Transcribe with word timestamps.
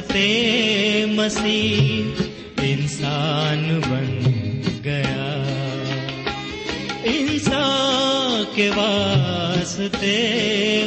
واسطے 0.00 1.04
مسیح، 1.08 2.22
انسان 2.62 3.80
بن 3.88 4.30
گیا۔ 4.84 5.42
انسان 7.04 8.44
کے 8.54 8.70
واسطے 8.76 10.16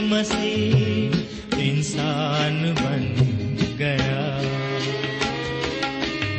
مسیح، 0.03 1.17
انسان 1.57 2.73
بن 2.83 3.13
گیا۔ 3.79 4.41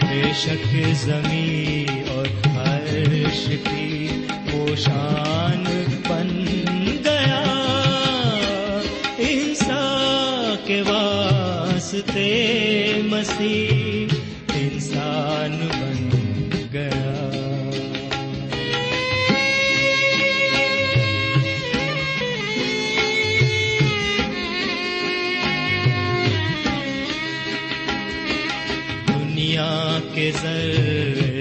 بے 0.03 0.23
شک 0.37 0.77
زمین 0.95 2.03
اور 2.09 2.27
عرش 2.47 3.49
کی 3.65 4.09
وہ 4.53 4.77
شان 4.77 5.84
واسطے 11.75 13.01
مسیح 13.05 14.15
انسان 14.55 15.57
بن 15.73 16.11
گیا۔ 16.73 17.31
دنیا 29.09 29.99
کے 30.15 30.31
ذرے 30.43 31.34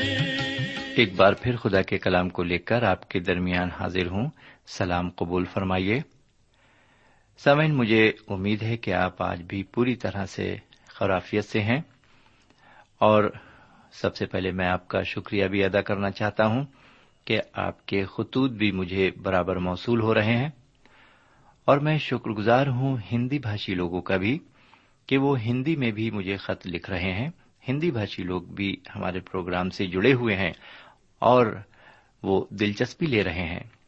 ایک 0.95 1.13
بار 1.15 1.33
پھر 1.33 1.55
خدا 1.55 1.81
کے 1.81 1.97
کلام 1.97 2.29
کو 2.29 2.43
لے 2.43 2.57
کر 2.57 2.83
آپ 2.83 3.09
کے 3.09 3.19
درمیان 3.19 3.69
حاضر 3.79 4.07
ہوں۔ 4.07 4.29
سلام 4.67 5.09
قبول 5.09 5.45
فرمائیے۔ 5.45 5.99
سمن 7.37 7.75
مجھے 7.75 8.11
امید 8.27 8.63
ہے 8.63 8.77
کہ 8.77 8.93
آپ 8.93 9.23
آج 9.23 9.41
بھی 9.41 9.63
پوری 9.63 9.95
طرح 9.95 10.25
سے 10.25 10.55
خرافیت 10.87 11.45
سے 11.45 11.61
ہیں۔ 11.61 11.81
اور 12.97 13.23
سب 13.91 14.15
سے 14.15 14.25
پہلے 14.25 14.51
میں 14.51 14.67
آپ 14.67 14.87
کا 14.87 15.03
شکریہ 15.03 15.47
بھی 15.47 15.63
ادا 15.63 15.81
کرنا 15.81 16.11
چاہتا 16.11 16.45
ہوں 16.45 16.65
کہ 17.25 17.41
آپ 17.53 17.85
کے 17.85 18.05
خطوط 18.05 18.51
بھی 18.51 18.71
مجھے 18.71 19.11
برابر 19.11 19.55
موصول 19.55 20.01
ہو 20.01 20.13
رہے 20.13 20.37
ہیں۔ 20.37 20.49
اور 21.65 21.77
میں 21.77 21.97
شکر 21.97 22.29
گزار 22.29 22.67
ہوں 22.67 22.97
ہندی 23.11 23.39
بھاشی 23.39 23.73
لوگوں 23.73 24.01
کا 24.01 24.17
بھی 24.17 24.39
کہ 25.05 25.17
وہ 25.17 25.39
ہندی 25.39 25.75
میں 25.75 25.91
بھی 25.91 26.11
مجھے 26.11 26.37
خط 26.37 26.67
لکھ 26.67 26.89
رہے 26.89 27.13
ہیں۔ 27.13 27.29
ہندی 27.67 27.91
بھاشی 27.91 28.23
لوگ 28.23 28.41
بھی 28.41 28.75
ہمارے 28.95 29.19
پروگرام 29.19 29.69
سے 29.69 29.85
جڑے 29.85 30.13
ہوئے 30.13 30.35
ہیں 30.35 30.51
اور 31.19 31.47
وہ 32.23 32.45
دلچسپی 32.49 33.05
لے 33.05 33.23
رہے 33.23 33.45
ہیں۔ 33.45 33.80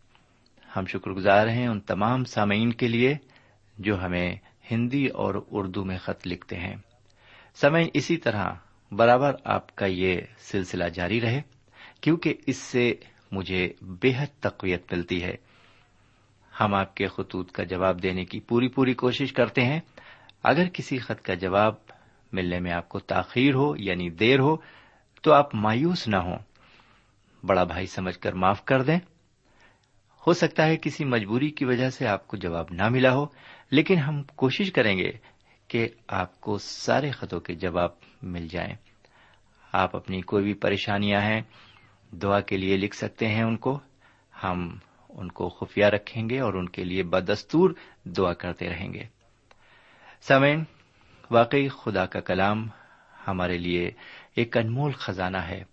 ہم 0.75 0.85
شکر 0.85 1.11
گزار 1.11 1.47
ہیں 1.47 1.67
ان 1.67 1.79
تمام 1.79 2.23
سامعین 2.23 2.73
کے 2.73 2.87
لیے 2.87 3.15
جو 3.77 4.03
ہمیں 4.03 4.35
ہندی 4.71 5.07
اور 5.07 5.35
اردو 5.51 5.85
میں 5.85 5.97
خط 5.97 6.27
لکھتے 6.27 6.55
ہیں۔ 6.55 6.75
سمے 7.55 7.87
اسی 7.93 8.17
طرح 8.17 8.53
برابر 8.91 9.35
آپ 9.43 9.75
کا 9.75 9.85
یہ 9.85 10.21
سلسلہ 10.37 10.83
جاری 10.83 11.21
رہے 11.21 11.41
کیونکہ 12.01 12.33
اس 12.47 12.57
سے 12.57 12.93
مجھے 13.31 13.73
بے 13.81 14.11
حد 14.17 14.39
تقویت 14.39 14.93
ملتی 14.93 15.23
ہے۔ 15.23 15.35
ہم 16.59 16.73
آپ 16.73 16.95
کے 16.95 17.07
خطوط 17.07 17.51
کا 17.51 17.63
جواب 17.63 18.03
دینے 18.03 18.25
کی 18.25 18.39
پوری 18.39 18.67
پوری 18.67 18.93
کوشش 18.93 19.33
کرتے 19.33 19.61
ہیں۔ 19.61 19.79
اگر 20.43 20.67
کسی 20.73 20.97
خط 20.97 21.21
کا 21.21 21.33
جواب 21.33 21.73
ملنے 22.33 22.59
میں 22.59 22.71
آپ 22.71 22.89
کو 22.89 22.99
تاخیر 22.99 23.53
ہو 23.53 23.73
یعنی 23.77 24.09
دیر 24.09 24.39
ہو، 24.39 24.57
تو 25.21 25.33
آپ 25.33 25.55
مایوس 25.55 26.07
نہ 26.07 26.17
ہوں۔ 26.17 26.37
بڑا 27.43 27.63
بھائی 27.63 27.85
سمجھ 27.85 28.19
کر 28.19 28.33
معاف 28.33 28.65
کر 28.65 28.81
دیں۔ 28.81 28.99
ہو 30.27 30.33
سکتا 30.33 30.67
ہے 30.67 30.77
کسی 30.77 31.05
مجبوری 31.05 31.49
کی 31.49 31.65
وجہ 31.65 31.89
سے 31.89 32.07
آپ 32.07 32.27
کو 32.27 32.37
جواب 32.37 32.65
نہ 32.69 32.89
ملا 32.89 33.13
ہو، 33.13 33.25
لیکن 33.71 33.97
ہم 33.97 34.23
کوشش 34.23 34.71
کریں 34.71 34.97
گے 34.97 35.11
کہ 35.67 35.89
آپ 36.07 36.41
کو 36.41 36.57
سارے 36.57 37.11
خطوں 37.11 37.39
کے 37.39 37.55
جواب 37.55 37.89
مل 38.21 38.47
جائیں۔ 38.47 38.75
آپ 39.71 39.95
اپنی 39.95 40.21
کوئی 40.21 40.43
بھی 40.43 40.53
پریشانیاں 40.53 41.21
ہیں، 41.21 41.41
دعا 42.11 42.39
کے 42.39 42.57
لیے 42.57 42.77
لکھ 42.77 42.95
سکتے 42.95 43.27
ہیں 43.27 43.43
ان 43.43 43.57
کو۔ 43.57 43.79
ہم 44.43 44.77
ان 45.09 45.31
کو 45.31 45.49
خفیہ 45.49 45.85
رکھیں 45.85 46.29
گے 46.29 46.39
اور 46.39 46.53
ان 46.53 46.69
کے 46.69 46.83
لیے 46.83 47.03
بدستور 47.03 47.69
دعا 48.03 48.33
کرتے 48.33 48.69
رہیں 48.69 48.93
گے۔ 48.93 49.03
سمین 50.21 50.63
واقعی 51.31 51.67
خدا 51.67 52.05
کا 52.05 52.19
کلام 52.19 52.67
ہمارے 53.27 53.57
لیے 53.57 53.91
ایک 54.35 54.57
انمول 54.57 54.91
خزانہ 54.91 55.37
ہے۔ 55.37 55.63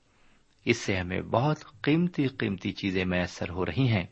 اس 0.64 0.76
سے 0.76 0.96
ہمیں 0.96 1.22
بہت 1.22 1.82
قیمتی 1.82 2.26
قیمتی 2.26 2.72
چیزیں 2.72 3.04
میسر 3.04 3.48
ہو 3.48 3.66
رہی 3.66 3.88
ہیں۔ 3.88 4.06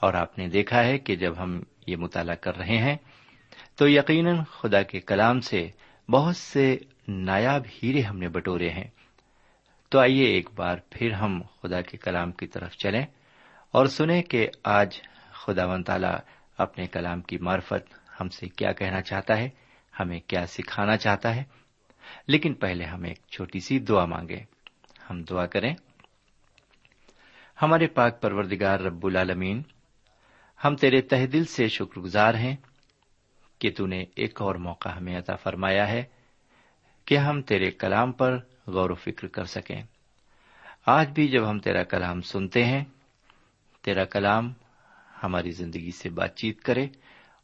اور 0.00 0.14
آپ 0.14 0.38
نے 0.38 0.48
دیکھا 0.48 0.84
ہے 0.84 0.98
کہ 0.98 1.16
جب 1.16 1.34
ہم 1.38 1.62
یہ 1.86 1.96
مطالعہ 1.96 2.34
کر 2.34 2.56
رہے 2.56 2.78
ہیں، 2.78 2.96
تو 3.76 3.88
یقیناً 3.88 4.44
خدا 4.44 4.82
کے 4.82 5.00
کلام 5.00 5.40
سے 5.40 5.70
بہت 6.08 6.36
سے 6.36 6.76
نایاب 7.08 7.62
ہیرے 7.82 8.00
ہم 8.00 8.18
نے 8.18 8.28
بٹورے 8.28 8.70
ہیں۔ 8.70 8.88
تو 9.88 9.98
آئیے 9.98 10.24
ایک 10.24 10.48
بار 10.54 10.78
پھر 10.90 11.12
ہم 11.12 11.42
خدا 11.62 11.80
کے 11.80 11.96
کلام 11.96 12.32
کی 12.32 12.46
طرف 12.46 12.76
چلیں 12.76 13.06
اور 13.70 13.86
سنیں 13.86 14.22
کہ 14.22 14.48
آج 14.64 15.02
خدا 15.32 15.66
و 15.66 15.82
تعالی 15.82 16.16
اپنے 16.58 16.86
کلام 16.86 17.20
کی 17.20 17.38
معرفت 17.38 17.94
ہم 18.20 18.28
سے 18.28 18.48
کیا 18.48 18.72
کہنا 18.72 19.02
چاہتا 19.02 19.36
ہے، 19.36 19.48
ہمیں 20.00 20.20
کیا 20.20 20.46
سکھانا 20.46 20.96
چاہتا 20.96 21.36
ہے۔ 21.36 21.42
لیکن 22.28 22.54
پہلے 22.54 22.84
ہم 22.84 23.02
ایک 23.02 23.18
چھوٹی 23.30 23.60
سی 23.60 23.78
دعا 23.78 24.04
مانگیں۔ 24.04 24.44
ہم 25.10 25.22
دعا 25.22 25.46
کریں۔ 25.46 25.74
ہمارے 27.62 27.86
پاک 27.86 28.22
پروردگار 28.22 28.80
رب 28.80 29.06
العالمین 29.06 29.62
ہم 30.64 30.76
تیرے 30.76 31.00
تہ 31.00 31.26
دل 31.26 31.44
سے 31.44 31.68
شکر 31.68 32.00
گزار 32.00 32.34
ہیں 32.34 32.56
کہ 33.58 33.70
تو 33.76 33.86
نے 33.86 34.04
ایک 34.16 34.42
اور 34.42 34.54
موقع 34.54 34.88
ہمیں 34.88 35.18
عطا 35.18 35.36
فرمایا 35.36 35.88
ہے 35.88 36.04
کہ 37.04 37.18
ہم 37.18 37.42
تیرے 37.42 37.70
کلام 37.70 38.12
پر 38.12 38.38
غور 38.66 38.90
و 38.90 38.94
فکر 38.94 39.26
کر 39.26 39.44
سکیں۔ 39.44 39.82
آج 40.86 41.10
بھی 41.10 41.28
جب 41.28 41.50
ہم 41.50 41.58
تیرا 41.58 41.82
کلام 41.82 42.20
سنتے 42.20 42.64
ہیں، 42.64 42.84
تیرا 43.82 44.04
کلام 44.04 44.52
ہماری 45.22 45.50
زندگی 45.50 45.90
سے 45.90 46.10
بات 46.10 46.36
چیت 46.36 46.62
کرے 46.62 46.86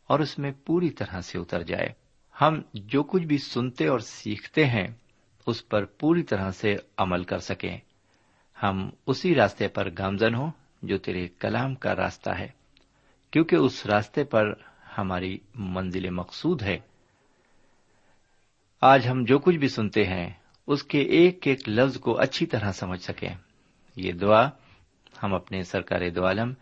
اور 0.06 0.20
اس 0.20 0.38
میں 0.38 0.52
پوری 0.66 0.90
طرح 0.90 1.20
سے 1.20 1.38
اتر 1.38 1.62
جائے۔ 1.62 1.88
ہم 2.40 2.60
جو 2.74 3.02
کچھ 3.02 3.22
بھی 3.22 3.38
سنتے 3.38 3.86
اور 3.86 3.98
سیکھتے 3.98 4.66
ہیں، 4.66 4.88
اس 5.46 5.68
پر 5.68 5.84
پوری 5.84 6.22
طرح 6.22 6.50
سے 6.50 6.76
عمل 6.96 7.24
کر 7.24 7.38
سکیں۔ 7.38 7.78
ہم 8.62 8.90
اسی 9.06 9.34
راستے 9.34 9.68
پر 9.68 9.88
گامزن 9.98 10.34
ہوں 10.34 10.50
جو 10.82 10.98
تیرے 10.98 11.28
کلام 11.28 11.74
کا 11.74 11.96
راستہ 11.96 12.30
ہے۔ 12.30 12.61
کیونکہ 13.32 13.56
اس 13.56 13.86
راستے 13.86 14.24
پر 14.24 14.54
ہماری 14.98 15.38
منزل 15.54 16.10
مقصود 16.10 16.62
ہے۔ 16.62 16.78
آج 18.80 19.08
ہم 19.08 19.24
جو 19.24 19.38
کچھ 19.38 19.56
بھی 19.56 19.68
سنتے 19.68 20.04
ہیں، 20.04 20.30
اس 20.66 20.84
کے 20.84 20.98
ایک 20.98 21.46
ایک 21.46 21.68
لفظ 21.68 21.98
کو 21.98 22.20
اچھی 22.20 22.46
طرح 22.46 22.72
سمجھ 22.72 23.00
سکیں۔ 23.00 23.34
یہ 23.96 24.12
دعا 24.12 24.48
ہم 25.22 25.34
اپنے 25.34 25.62
سرکار 25.62 26.10
دو 26.10 26.26
عالم، 26.26 26.52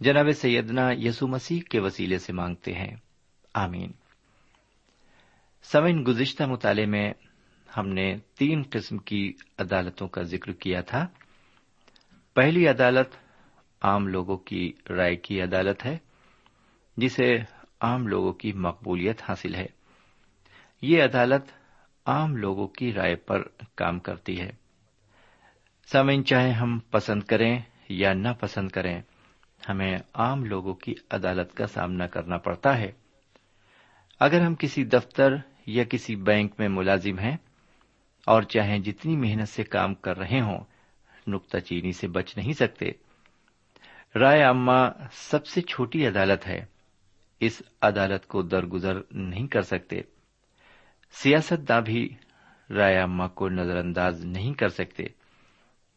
جناب 0.00 0.30
سیدنا 0.30 0.90
یسو 0.92 1.28
مسیح 1.28 1.60
کے 1.70 1.80
وسیلے 1.80 2.18
سے 2.18 2.32
مانگتے 2.32 2.72
ہیں۔ 2.72 2.96
آمین۔ 3.54 3.92
سمن 5.62 6.04
گزشتہ 6.06 6.44
مطالعے 6.44 6.86
میں 6.86 7.12
ہم 7.76 7.88
نے 7.88 8.18
تین 8.38 8.62
قسم 8.70 8.98
کی 8.98 9.32
عدالتوں 9.58 10.08
کا 10.08 10.22
ذکر 10.22 10.52
کیا 10.52 10.80
تھا۔ 10.80 11.06
پہلی 12.34 12.68
عدالت 12.68 13.23
عام 13.84 14.08
لوگوں 14.08 14.36
کی 14.36 14.72
رائے 14.90 15.16
کی 15.16 15.42
عدالت 15.42 15.84
ہے، 15.84 15.98
جسے 16.96 17.36
عام 17.80 18.08
لوگوں 18.08 18.32
کی 18.32 18.52
مقبولیت 18.52 19.22
حاصل 19.28 19.54
ہے۔ 19.54 19.66
یہ 20.82 21.02
عدالت 21.02 21.44
عام 22.06 22.36
لوگوں 22.36 22.68
کی 22.68 22.92
رائے 22.92 23.16
پر 23.16 23.42
کام 23.74 23.98
کرتی 23.98 24.40
ہے۔ 24.40 24.50
سمن 25.92 26.24
چاہے 26.24 26.50
ہم 26.50 26.78
پسند 26.78 27.22
کریں 27.22 27.58
یا 27.88 28.12
نہ 28.12 28.28
پسند 28.40 28.68
کریں، 28.68 29.02
ہمیں 29.68 29.98
عام 30.14 30.44
لوگوں 30.44 30.74
کی 30.74 30.94
عدالت 31.10 31.54
کا 31.54 31.66
سامنا 31.66 32.06
کرنا 32.06 32.38
پڑتا 32.38 32.78
ہے۔ 32.78 32.92
اگر 34.20 34.40
ہم 34.40 34.54
کسی 34.54 34.84
دفتر 34.84 35.34
یا 35.66 35.84
کسی 35.84 36.16
بینک 36.16 36.52
میں 36.58 36.68
ملازم 36.68 37.18
ہیں 37.18 37.36
اور 38.26 38.42
چاہے 38.42 38.78
جتنی 38.78 39.16
محنت 39.16 39.48
سے 39.48 39.64
کام 39.64 39.94
کر 39.94 40.18
رہے 40.18 40.40
ہوں 40.40 40.64
نکتہ 41.26 41.58
چینی 41.58 41.92
سے 41.92 42.08
بچ 42.08 42.36
نہیں 42.36 42.52
سکتے 42.52 42.86
رائے 44.20 44.42
عامہ 44.42 44.88
سب 45.12 45.46
سے 45.46 45.60
چھوٹی 45.60 46.06
عدالت 46.06 46.46
ہے۔ 46.46 46.64
اس 47.40 47.62
عدالت 47.82 48.26
کو 48.26 48.42
درگزر 48.42 49.00
نہیں 49.10 49.46
کر 49.46 49.62
سکتے۔ 49.62 50.00
سیاست 51.10 51.68
داں 51.68 51.80
بھی 51.80 52.14
رائے 52.70 52.98
عامہ 52.98 53.26
کو 53.26 53.48
نظر 53.48 53.76
انداز 53.76 54.24
نہیں 54.24 54.54
کر 54.54 54.68
سکتے۔ 54.68 55.04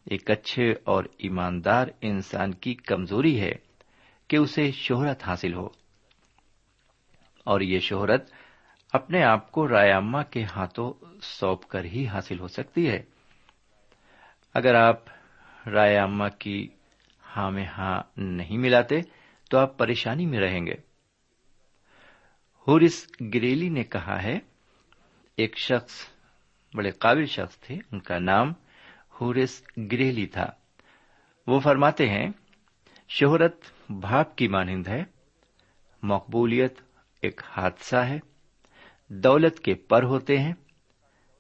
ایک 0.06 0.32
اچھے 0.32 0.74
اور 0.84 1.04
ایماندار 1.18 1.88
انسان 2.02 2.54
کی 2.54 2.74
کمزوری 2.74 3.42
ہے 3.42 3.52
کہ 4.28 4.38
اسے 4.38 4.72
شہرت 4.72 5.24
حاصل 5.28 5.54
ہو۔ 5.54 5.70
اور 7.44 7.62
یہ 7.62 7.80
شہرت 7.80 8.32
اپنے 8.94 9.24
آپ 9.24 9.52
کو 9.52 9.68
رائے 9.68 9.92
عامہ 9.92 10.22
کے 10.30 10.44
ہاتھوں 10.44 11.06
سونپ 11.22 11.68
کر 11.68 11.84
ہی 11.84 12.08
حاصل 12.08 12.40
ہو 12.40 12.48
سکتی 12.48 12.90
ہے۔ 12.90 13.04
اگر 14.54 14.76
آپ 14.76 15.00
رائے 15.70 15.98
عامہ 15.98 16.28
کی 16.40 16.68
ہاں 17.38 17.52
میں 17.52 17.66
ہاں 17.66 18.04
نہیں 18.18 18.58
ملاتے 18.58 19.02
تو 19.50 19.58
آپ 19.58 19.78
پریشانی 19.78 20.26
میں 20.26 20.40
رہیں 20.40 20.66
گے۔ 20.66 20.76
ہورس 22.68 23.08
گریلی 23.34 23.70
نے 23.70 23.84
کہا 23.84 24.24
ہے، 24.24 24.40
ایک 25.36 25.58
شخص، 25.58 25.94
بڑے 26.74 26.92
قابل 26.92 27.26
شخص 27.26 27.58
تھے، 27.58 27.76
ان 27.92 28.00
کا 28.00 28.20
نام 28.20 28.54
ہورس 29.22 29.64
گریلی 29.78 30.26
تھا۔ 30.26 30.52
وہ 31.48 31.60
فرماتے 31.60 32.10
ہیں، 32.10 32.30
شہرت 33.10 33.56
بھاپ 33.90 34.36
کی 34.36 34.48
مانند 34.48 34.88
ہے، 34.88 35.04
مقبولیت 36.04 36.80
ایک 37.22 37.42
حادثہ 37.46 37.96
ہے، 37.96 38.20
دولت 39.08 39.60
کے 39.60 39.74
پر 39.74 40.04
ہوتے 40.04 40.40
ہیں، 40.40 40.54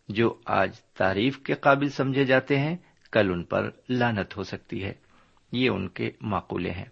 جو 0.09 0.39
آج 0.45 0.79
تعریف 0.81 1.39
کے 1.39 1.53
قابل 1.53 1.89
سمجھے 1.89 2.25
جاتے 2.25 2.59
ہیں، 2.59 2.75
کل 3.11 3.29
ان 3.31 3.43
پر 3.43 3.69
لانت 3.89 4.37
ہو 4.37 4.43
سکتی 4.43 4.83
ہے۔ 4.83 4.93
یہ 5.51 5.69
ان 5.69 5.89
کے 5.89 6.11
معقولے 6.21 6.71
ہیں۔ 6.71 6.85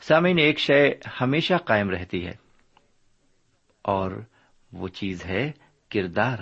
سامعین، 0.00 0.38
ایک 0.38 0.58
شے 0.58 0.94
ہمیشہ 1.20 1.54
قائم 1.54 1.90
رہتی 1.90 2.26
ہے۔ 2.26 2.50
اور 3.82 4.22
وہ 4.72 4.88
چیز 4.88 5.26
ہے 5.26 5.52
کردار 5.90 6.38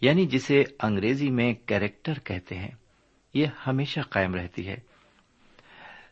یعنی 0.00 0.26
جسے 0.26 0.64
انگریزی 0.82 1.30
میں 1.30 1.54
کیریکٹر 1.54 2.12
کہتے 2.24 2.54
ہیں۔ 2.54 2.70
یہ 3.34 3.46
ہمیشہ 3.66 4.00
قائم 4.00 4.34
رہتی 4.34 4.68
ہے۔ 4.68 4.76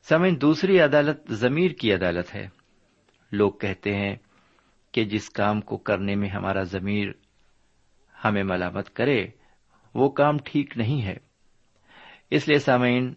سمن 0.02 0.40
دوسری 0.40 0.80
عدالت 0.80 1.32
ضمیر 1.32 1.70
کی 1.70 1.92
عدالت 1.92 2.34
ہے۔ 2.34 2.48
لوگ 3.32 3.52
کہتے 3.52 3.94
ہیں 3.94 4.16
کہ 4.92 5.04
جس 5.04 5.30
کام 5.30 5.60
کو 5.60 5.76
کرنے 5.76 6.14
میں 6.14 6.28
ہمارا 6.28 6.62
ضمیر 6.62 7.08
ہمیں 8.24 8.44
ملامت 8.44 8.94
کرے، 8.94 9.26
وہ 9.94 10.10
کام 10.10 10.36
ٹھیک 10.44 10.76
نہیں 10.76 11.02
ہے۔ 11.02 11.16
اس 12.30 12.48
لیے 12.48 12.58
سامعین 12.58 13.14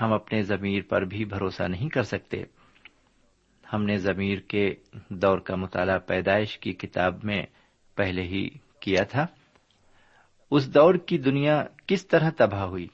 ہم 0.00 0.12
اپنے 0.12 0.42
ضمیر 0.42 0.82
پر 0.88 1.02
بھی 1.02 1.24
بھروسہ 1.24 1.62
نہیں 1.62 1.88
کر 1.88 2.02
سکتے۔ 2.02 2.44
ہم 3.72 3.84
نے 3.84 3.96
ضمیر 3.96 4.38
کے 4.38 4.74
دور 5.08 5.38
کا 5.38 5.56
مطالعہ 5.56 5.98
پیدائش 5.98 6.58
کی 6.58 6.72
کتاب 6.72 7.24
میں 7.24 7.42
پہلے 7.94 8.22
ہی 8.22 8.48
کیا 8.80 9.04
تھا۔ 9.04 9.26
اس 10.50 10.74
دور 10.74 10.94
کی 10.94 11.18
دنیا 11.18 11.64
کس 11.86 12.06
طرح 12.06 12.30
تباہ 12.36 12.62
ہوئی؟ 12.62 12.88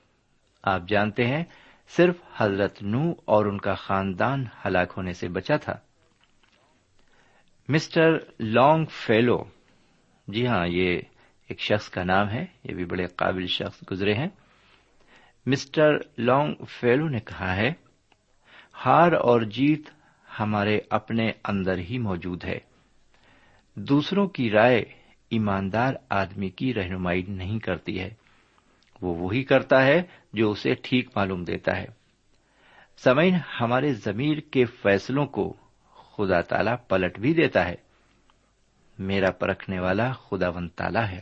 آپ 0.63 0.83
جانتے 0.89 1.27
ہیں، 1.27 1.45
صرف 1.89 2.15
حضرت 2.37 2.83
نو 2.83 3.13
اور 3.25 3.47
ان 3.47 3.59
کا 3.59 3.75
خاندان 3.75 4.45
ہلاک 4.67 4.93
ہونے 4.97 5.13
سے 5.13 5.29
بچا 5.29 5.57
تھا۔ 5.57 5.77
مسٹر 7.69 8.19
لانگ 8.41 8.85
فیلو 8.85 9.45
جی 10.29 10.47
ہاں 10.47 10.67
یہ 10.67 11.01
ایک 11.49 11.61
شخص 11.61 11.91
کا 11.91 12.05
نام 12.05 12.31
ہے، 12.31 12.47
یہ 12.65 12.75
بھی 12.75 12.85
بڑے 12.85 13.07
قابل 13.07 13.47
شخص 13.47 13.91
گزرے 13.91 14.15
ہیں۔ 14.15 14.29
مسٹر 15.49 15.99
لانگ 16.19 16.65
فیلو 16.65 17.09
نے 17.09 17.21
کہا 17.21 17.57
ہے، 17.57 17.73
ہار 18.87 19.13
اور 19.13 19.41
جیت 19.41 19.91
ہمارے 20.41 20.81
اپنے 20.91 21.31
اندر 21.45 21.79
ہی 21.79 21.99
موجود 21.99 22.45
ہے۔ 22.45 22.59
دوسروں 23.75 24.29
کی 24.29 24.51
رائے 24.51 24.85
ایماندار 25.31 25.95
آدمی 26.09 26.51
کی 26.51 26.75
رہنمائی 26.75 27.23
نہیں 27.29 27.59
کرتی 27.59 28.01
ہے۔ 28.01 28.15
وہ 29.03 29.15
وہی 29.15 29.45
کرتا 29.45 29.85
ہے 29.85 30.03
جو 30.33 30.51
اسے 30.51 30.75
ٹھیک 30.75 31.11
معلوم 31.17 31.45
دیتا 31.45 31.77
ہے۔ 31.77 31.87
سمعین 32.97 33.35
ہمارے 33.61 33.93
ضمیر 33.93 34.39
کے 34.39 34.65
فیصلوں 34.65 35.27
کو 35.27 35.57
خدا 35.93 36.41
تعالی 36.41 36.71
پلٹ 36.89 37.19
بھی 37.19 37.35
دیتا 37.35 37.69
ہے۔ 37.69 37.75
میرا 38.99 39.31
پرکھنے 39.31 39.81
والا 39.81 40.13
خدا 40.13 40.49
ون 40.49 40.69
تالا 40.69 41.11
ہے۔ 41.11 41.21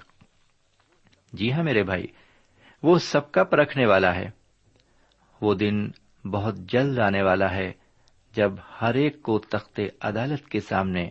جی 1.32 1.52
ہاں 1.52 1.64
میرے 1.64 1.82
بھائی 1.82 2.06
وہ 2.82 2.98
سب 2.98 3.32
کا 3.32 3.44
پرکھنے 3.44 3.86
والا 3.86 4.14
ہے۔ 4.14 4.30
وہ 5.40 5.54
دن 5.54 5.88
بہت 6.30 6.56
جلد 6.58 6.98
آنے 6.98 7.22
والا 7.22 7.50
ہے 7.50 7.72
جب 8.34 8.52
ہر 8.80 8.94
ایک 8.94 9.22
کو 9.22 9.38
تخت 9.38 9.80
عدالت 10.00 10.48
کے 10.48 10.60
سامنے 10.60 11.08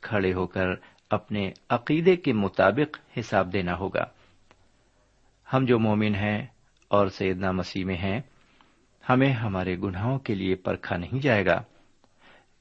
کھڑے 0.00 0.32
ہو 0.32 0.46
کر 0.46 0.66
اپنے 1.10 1.50
عقیدے 1.68 2.16
کے 2.16 2.32
مطابق 2.32 3.18
حساب 3.18 3.52
دینا 3.52 3.74
ہوگا۔ 3.74 4.04
ہم 5.52 5.64
جو 5.64 5.78
مومن 5.78 6.14
ہیں 6.14 6.46
اور 6.88 7.06
سیدنا 7.06 7.50
مسیح 7.50 7.84
میں 7.84 7.96
ہیں، 7.96 8.20
ہمیں 9.08 9.32
ہمارے 9.32 9.76
گناہوں 9.78 10.18
کے 10.18 10.34
لیے 10.34 10.54
پرکھا 10.54 10.96
نہیں 10.96 11.18
جائے 11.18 11.46
گا، 11.46 11.62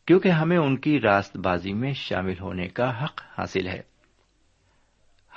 کیونکہ 0.06 0.30
ہمیں 0.30 0.58
ان 0.58 0.78
کی 0.78 1.00
راست 1.00 1.38
بازی 1.38 1.74
میں 1.74 1.94
شامل 1.94 2.40
ہونے 2.40 2.68
کا 2.68 3.04
حق 3.04 3.22
حاصل 3.38 3.68
ہے۔ 3.68 3.82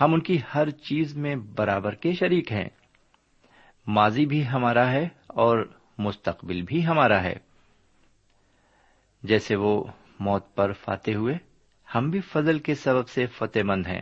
ہم 0.00 0.14
ان 0.14 0.20
کی 0.20 0.38
ہر 0.54 0.70
چیز 0.70 1.16
میں 1.16 1.36
برابر 1.36 1.94
کے 1.94 2.12
شریک 2.12 2.52
ہیں۔ 2.52 2.68
ماضی 3.88 4.26
بھی 4.26 4.48
ہمارا 4.48 4.92
ہے 4.92 5.08
اور 5.26 5.72
مستقبل 5.98 6.62
بھی 6.62 6.86
ہمارا 6.86 7.22
ہے۔ 7.22 7.34
جیسے 9.22 9.56
وہ 9.56 9.84
موت 10.20 10.54
پر 10.54 10.72
فاتح 10.72 11.10
ہوئے، 11.10 11.34
ہم 11.94 12.10
بھی 12.10 12.20
فضل 12.20 12.58
کے 12.58 12.74
سبب 12.74 13.08
سے 13.08 13.26
فتح 13.26 13.58
مند 13.64 13.86
ہیں۔ 13.86 14.00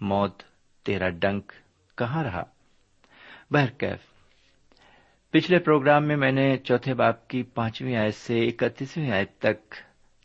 موت 0.00 0.42
تیرا 0.82 1.08
ڈنک 1.08 1.52
کہاں 1.98 2.24
رہا؟ 2.24 2.42
بہرکیف 3.50 3.98
پچھلے 5.30 5.58
پروگرام 5.58 6.04
میں 6.04 6.16
میں 6.16 6.32
نے 6.32 6.56
چوتھے 6.56 6.94
باپ 6.94 7.28
کی 7.28 7.42
پانچویں 7.42 7.96
آیت 7.96 8.14
سے 8.14 8.46
اکتیسویں 8.46 9.10
آیت 9.10 9.38
تک 9.38 9.74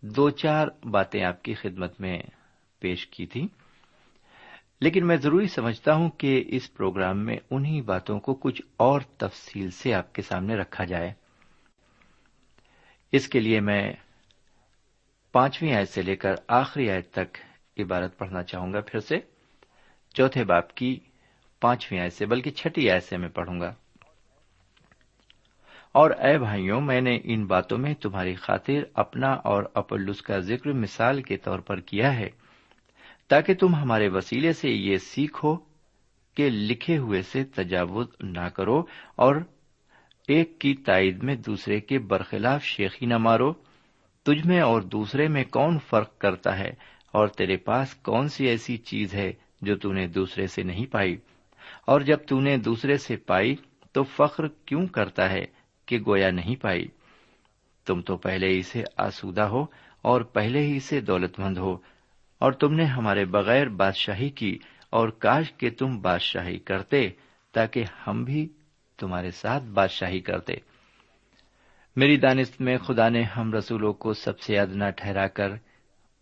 دو 0.01 0.29
چار 0.29 0.67
باتیں 0.84 1.24
آپ 1.24 1.43
کی 1.43 1.53
خدمت 1.53 2.01
میں 2.01 2.22
پیش 2.79 3.08
کی 3.08 3.25
تھی 3.25 3.48
لیکن 4.82 5.08
میں 5.08 5.18
ضروری 5.18 5.48
سمجھتا 5.48 5.94
ہوں 5.94 6.10
کہ 6.10 6.44
اس 6.48 6.74
پروگرام 6.74 7.26
میں 7.26 7.38
انہی 7.52 7.82
باتوں 7.82 8.20
کو 8.20 8.34
کچھ 8.34 8.62
اور 8.78 9.02
تفصیل 9.18 9.70
سے 9.72 9.94
آپ 9.94 10.14
کے 10.14 10.22
سامنے 10.22 10.56
رکھا 10.56 10.84
جائے۔ 10.84 11.14
اس 13.12 13.28
کے 13.28 13.40
لیے 13.40 13.60
میں 13.60 13.94
پانچویں 15.32 15.74
آیت 15.74 15.90
سے 15.90 16.02
لے 16.02 16.16
کر 16.16 16.36
آخری 16.48 16.90
آیت 16.90 17.12
تک 17.12 17.38
عبارت 17.78 18.18
پڑھنا 18.18 18.44
چاہوں 18.44 18.74
گا 18.74 18.82
پھر 18.82 19.00
سے۔ 19.00 19.16
چوتھے 20.14 20.46
باپ 20.46 20.74
کی 20.74 21.00
پانچویں 21.62 22.02
آیت 22.02 22.14
سے، 22.14 22.26
بلکہ 22.26 22.52
چھٹی 22.52 22.92
آیت 22.92 23.04
سے 23.04 23.18
میں 23.18 23.30
پڑھوں 23.30 23.60
گا۔ 23.60 23.74
اور 25.92 26.12
اے 26.12 26.38
بھائیوں، 26.38 26.82
میں 26.82 27.02
نے 27.02 27.20
ان 27.24 27.46
باتوں 27.46 27.78
میں 27.78 27.94
تمہاری 27.94 28.36
خاطر 28.36 28.84
اپنا 28.94 29.28
اور 29.28 29.64
اپلس 29.74 30.22
کا 30.22 30.40
ذکر 30.40 30.72
مثال 30.72 31.22
کے 31.22 31.38
طور 31.38 31.60
پر 31.60 31.80
کیا 31.80 32.16
ہے۔ 32.16 32.30
تاکہ 33.32 33.54
تم 33.54 33.76
ہمارے 33.76 34.08
وسیلے 34.08 34.54
سے 34.54 34.70
یہ 34.70 34.98
سیکھو 34.98 35.58
کہ 36.36 36.50
لکھے 36.50 36.98
ہوئے 36.98 37.22
سے 37.22 37.44
تجاوز 37.44 38.08
نہ 38.20 38.50
کرو 38.50 38.84
اور 39.16 39.36
ایک 40.28 40.60
کی 40.60 40.74
تائید 40.74 41.24
میں 41.24 41.36
دوسرے 41.36 41.80
کے 41.80 42.00
برخلاف 42.00 42.64
شیخی 42.64 43.06
نہ 43.06 43.18
مارو۔ 43.18 43.54
تجھ 44.24 44.48
میں 44.48 44.62
اور 44.62 44.82
دوسرے 44.82 45.28
میں 45.28 45.44
کون 45.44 45.78
فرق 45.80 46.18
کرتا 46.18 46.60
ہے 46.60 46.70
اور 47.12 47.28
تیرے 47.28 47.58
پاس 47.58 47.94
کون 47.94 48.28
سی 48.28 48.48
ایسی 48.48 48.78
چیز 48.78 49.14
ہے 49.14 49.34
جو 49.62 49.76
تو 49.76 49.94
نے 49.94 50.08
دوسرے 50.08 50.48
سے 50.48 50.64
نہیں 50.64 50.86
پائی؟ 50.86 51.18
اور 51.86 52.02
جب 52.02 52.18
تو 52.28 52.40
نے 52.40 52.58
دوسرے 52.58 52.98
سے 52.98 53.16
پائی 53.16 53.56
تو 53.92 54.04
فخر 54.04 54.48
کیوں 54.48 54.88
کرتا 54.88 55.32
ہے 55.32 55.46
کہ 55.86 55.98
گویا 56.00 56.32
نہیں 56.32 56.56
پائی؟ 56.56 56.88
تم 57.86 58.02
تو 58.02 58.18
پہلے 58.18 58.48
ہی 58.48 58.62
سے 58.62 58.84
آسودہ 58.98 59.42
ہو 59.42 59.66
اور 60.02 60.22
پہلے 60.22 60.60
ہی 60.60 60.80
سے 60.80 61.02
دولت 61.02 61.40
مند 61.40 61.58
ہو۔ 61.58 61.78
اور 62.42 62.52
تم 62.52 62.74
نے 62.74 62.84
ہمارے 62.84 63.26
بغیر 63.26 63.70
بادشاہی 63.70 64.30
کی 64.30 64.58
اور 64.90 65.10
کاش 65.10 65.52
کے 65.52 65.70
تم 65.70 66.02
بادشاہی 66.02 66.60
کرتے 66.60 67.10
تاکہ 67.52 67.84
ہم 68.08 68.24
بھی 68.24 68.50
تمہارے 68.98 69.32
ساتھ 69.32 69.64
بادشاہی 69.64 70.20
کرتے۔ 70.20 70.54
میری 71.96 72.18
دانست 72.18 72.62
میں 72.62 72.78
خدا 72.78 73.10
نے 73.10 73.24
ہم 73.24 73.54
رسولوں 73.54 73.94
کو 73.94 74.14
سب 74.14 74.40
سے 74.40 74.60
ادنا 74.60 74.90
ٹھہرا 74.90 75.28
کر 75.28 75.52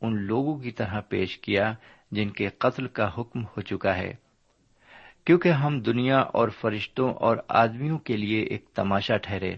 ان 0.02 0.22
لوگوں 0.22 0.58
کی 0.60 0.72
طرح 0.72 1.00
پیش 1.00 1.38
کیا 1.38 1.74
جن 2.12 2.30
کے 2.30 2.50
قتل 2.50 2.88
کا 2.88 3.12
حکم 3.18 3.44
ہو 3.44 3.62
چکا 3.62 3.98
ہے۔ 3.98 4.14
کیونکہ 5.26 5.50
ہم 5.50 5.80
دنیا 5.80 6.20
اور 6.20 6.50
فرشتوں 6.50 7.14
اور 7.14 7.38
آدمیوں 7.48 7.98
کے 7.98 8.18
لیے 8.18 8.42
ایک 8.42 8.66
تماشا 8.74 9.18
ٹھہرے۔ 9.18 9.56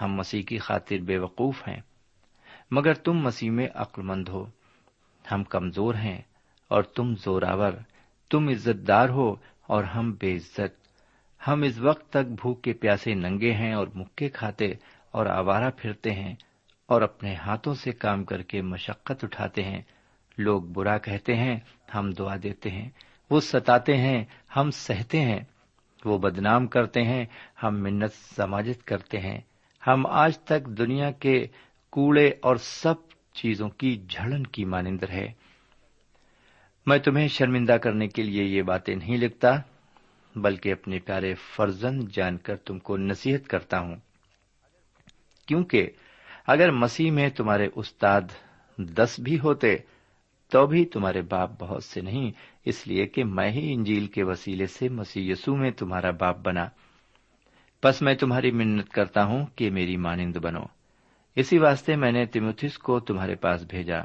ہم 0.00 0.14
مسیح 0.14 0.42
کی 0.42 0.58
خاطر 0.58 0.98
بے 0.98 1.18
وقوف 1.18 1.68
ہیں، 1.68 1.80
مگر 2.70 2.94
تم 2.94 3.12
مسیح 3.12 3.50
میں 3.50 3.68
عقل 3.74 4.02
مند 4.02 4.28
ہو۔ 4.28 4.46
ہم 5.32 5.44
کمزور 5.44 5.94
ہیں 5.94 6.22
اور 6.68 6.82
تم 6.82 7.14
زوراور، 7.14 7.72
تم 8.30 8.48
عزت 8.48 8.88
دار 8.88 9.08
ہو 9.08 9.34
اور 9.62 9.84
ہم 9.84 10.12
بے 10.12 10.36
عزت۔ 10.36 10.84
ہم 11.48 11.62
اس 11.62 11.78
وقت 11.78 12.10
تک 12.10 12.30
بھوک 12.40 12.62
کے 12.62 12.72
پیاسے 12.72 13.14
ننگے 13.14 13.52
ہیں 13.52 13.72
اور 13.72 13.86
مکے 13.94 14.28
کھاتے 14.28 14.72
اور 15.10 15.26
آوارہ 15.26 15.70
پھرتے 15.76 16.10
ہیں 16.10 16.34
اور 16.86 17.02
اپنے 17.02 17.34
ہاتھوں 17.34 17.74
سے 17.74 17.92
کام 17.92 18.24
کر 18.24 18.42
کے 18.42 18.62
مشقت 18.62 19.24
اٹھاتے 19.24 19.62
ہیں۔ 19.62 19.82
لوگ 20.38 20.62
برا 20.62 20.98
کہتے 20.98 21.34
ہیں، 21.34 21.56
ہم 21.94 22.10
دعا 22.10 22.36
دیتے 22.42 22.70
ہیں۔ 22.70 22.88
وہ 23.30 23.40
ستاتے 23.40 23.96
ہیں، 23.96 24.24
ہم 24.56 24.70
سہتے 24.70 25.20
ہیں۔ 25.20 25.40
وہ 26.04 26.18
بدنام 26.18 26.66
کرتے 26.66 27.02
ہیں، 27.02 27.24
ہم 27.62 27.82
منت 27.82 28.12
سماجت 28.12 28.86
کرتے 28.86 29.18
ہیں۔ 29.18 29.40
ہم 29.86 30.06
آج 30.06 30.38
تک 30.38 30.66
دنیا 30.66 31.10
کے 31.10 31.46
کوڑے 31.90 32.30
اور 32.42 32.56
سب 32.56 32.94
چیزوں 33.34 33.68
کی 33.68 34.02
جھڑن 34.08 34.42
کی 34.42 34.64
مانند 34.64 35.02
ہے۔ 35.10 35.32
میں 36.86 36.98
تمہیں 36.98 37.28
شرمندہ 37.28 37.72
کرنے 37.72 38.08
کے 38.08 38.22
لیے 38.22 38.44
یہ 38.44 38.62
باتیں 38.62 38.96
نہیں 38.96 39.16
لکھتا، 39.16 39.50
بلکہ 40.36 40.72
اپنے 40.72 40.98
پیارے 40.98 41.34
فرزند 41.34 42.08
جان 42.08 42.36
کر 42.36 42.56
تم 42.56 42.78
کو 42.78 42.96
نصیحت 42.96 43.48
کرتا 43.48 43.78
ہوں۔ 43.78 43.96
کیونکہ 45.46 45.90
اگر 46.46 46.70
مسیح 46.70 47.10
میں 47.10 47.28
تمہارے 47.28 47.68
استاد 47.74 48.20
دس 48.78 49.20
بھی 49.20 49.38
ہوتے، 49.38 49.76
تو 50.48 50.66
بھی 50.66 50.84
تمہارے 50.84 51.22
باپ 51.22 51.50
بہت 51.58 51.84
سے 51.84 52.00
نہیں، 52.00 52.30
اس 52.64 52.86
لیے 52.86 53.06
کہ 53.06 53.24
میں 53.24 53.50
ہی 53.50 53.74
انجیل 53.74 54.06
کے 54.06 54.22
وسیلے 54.22 54.66
سے 54.66 54.88
مسیح 54.88 55.32
یسو 55.32 55.56
میں 55.56 55.70
تمہارا 55.70 56.10
باپ 56.10 56.38
بنا۔ 56.38 56.68
بس 57.84 58.02
میں 58.02 58.14
تمہاری 58.14 58.50
منت 58.50 58.88
کرتا 58.88 59.24
ہوں 59.24 59.46
کہ 59.56 59.70
میری 59.70 59.96
مانند 59.96 60.36
بنو۔ 60.36 60.64
اسی 61.36 61.58
واسطے 61.58 61.96
میں 61.96 62.12
نے 62.12 62.26
تموتھس 62.26 62.78
کو 62.78 63.00
تمہارے 63.00 63.34
پاس 63.34 63.62
بھیجا۔ 63.62 63.98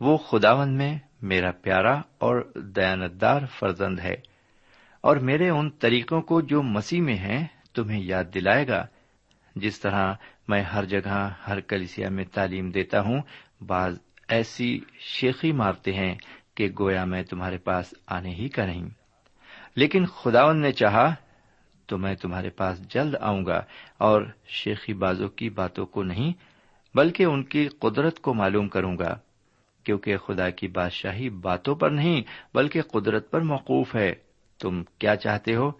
وہ 0.00 0.16
خداون 0.16 0.76
میں 0.76 0.98
میرا 1.22 1.50
پیارا 1.50 1.92
اور 2.18 2.52
دیانتدار 2.54 3.42
فرزند 3.58 4.00
ہے 4.00 4.14
اور 5.00 5.16
میرے 5.16 5.48
ان 5.48 5.70
طریقوں 5.70 6.22
کو 6.22 6.40
جو 6.40 6.62
مسیح 6.62 7.02
میں 7.02 7.16
ہیں 7.16 7.46
تمہیں 7.74 8.00
یاد 8.04 8.24
دلائے 8.34 8.68
گا۔ 8.68 8.86
جس 9.56 9.80
طرح 9.80 10.14
میں 10.48 10.62
ہر 10.62 10.84
جگہ، 10.84 11.32
ہر 11.48 11.60
کلیسیا 11.60 12.08
میں 12.08 12.24
تعلیم 12.24 12.70
دیتا 12.70 13.00
ہوں، 13.00 13.22
بعض 13.66 13.98
ایسی 14.28 14.80
شیخی 14.98 15.52
مارتے 15.52 15.92
ہیں 15.92 16.14
کہ 16.54 16.68
گویا 16.78 17.04
میں 17.04 17.22
تمہارے 17.22 17.58
پاس 17.58 17.94
آنے 18.06 18.30
ہی 18.30 18.48
کا 18.48 18.66
نہیں۔ 18.66 18.88
لیکن 19.76 20.06
خداون 20.06 20.60
نے 20.60 20.72
چاہا 20.72 21.14
تو 21.86 21.98
میں 21.98 22.14
تمہارے 22.14 22.50
پاس 22.50 22.88
جلد 22.88 23.14
آؤں 23.20 23.46
گا 23.46 23.62
اور 23.98 24.22
شیخی 24.48 24.94
بازوں 24.94 25.28
کی 25.28 25.50
باتوں 25.50 25.86
کو 25.86 26.02
نہیں 26.02 26.49
بلکہ 26.94 27.22
ان 27.22 27.42
کی 27.42 27.68
قدرت 27.68 28.20
کو 28.20 28.34
معلوم 28.34 28.68
کروں 28.68 28.98
گا، 28.98 29.18
کیونکہ 29.84 30.16
خدا 30.16 30.50
کی 30.50 30.68
بادشاہی 30.68 31.30
باتوں 31.30 31.74
پر 31.74 31.90
نہیں، 31.90 32.22
بلکہ 32.54 32.82
قدرت 32.82 33.30
پر 33.30 33.40
موقوف 33.40 33.94
ہے۔ 33.94 34.14
تم 34.58 34.82
کیا 34.98 35.16
چاہتے 35.16 35.54
ہو 35.54 35.70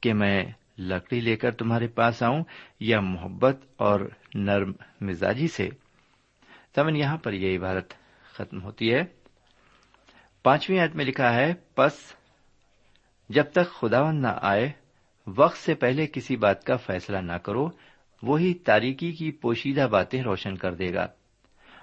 کہ 0.00 0.14
میں 0.14 0.44
لکڑی 0.78 1.20
لے 1.20 1.36
کر 1.36 1.50
تمہارے 1.50 1.86
پاس 1.86 2.22
آؤں 2.22 2.44
یا 2.80 3.00
محبت 3.00 3.56
اور 3.76 4.00
نرم 4.34 4.72
مزاجی 5.00 5.48
سے؟ 5.48 5.68
تمن 6.74 6.96
یہاں 6.96 7.16
پر 7.16 7.32
یہ 7.32 7.58
عبارت 7.58 7.94
ختم 8.32 8.62
ہوتی 8.62 8.94
ہے۔ 8.94 9.02
پانچویں 10.42 10.80
عید 10.80 10.94
میں 10.94 11.04
لکھا 11.04 11.34
ہے، 11.34 11.54
پس 11.74 11.92
جب 13.28 13.44
تک 13.52 13.72
خداون 13.80 14.22
نہ 14.22 14.28
آئے، 14.42 14.72
وقت 15.26 15.58
سے 15.58 15.74
پہلے 15.74 16.06
کسی 16.06 16.36
بات 16.36 16.64
کا 16.64 16.76
فیصلہ 16.76 17.18
نہ 17.18 17.32
کرو 17.32 17.68
وہی 18.22 18.54
تاریکی 18.54 19.12
کی 19.12 19.30
پوشیدہ 19.30 19.88
باتیں 19.90 20.22
روشن 20.22 20.56
کر 20.56 20.74
دے 20.74 20.94
گا 20.94 21.06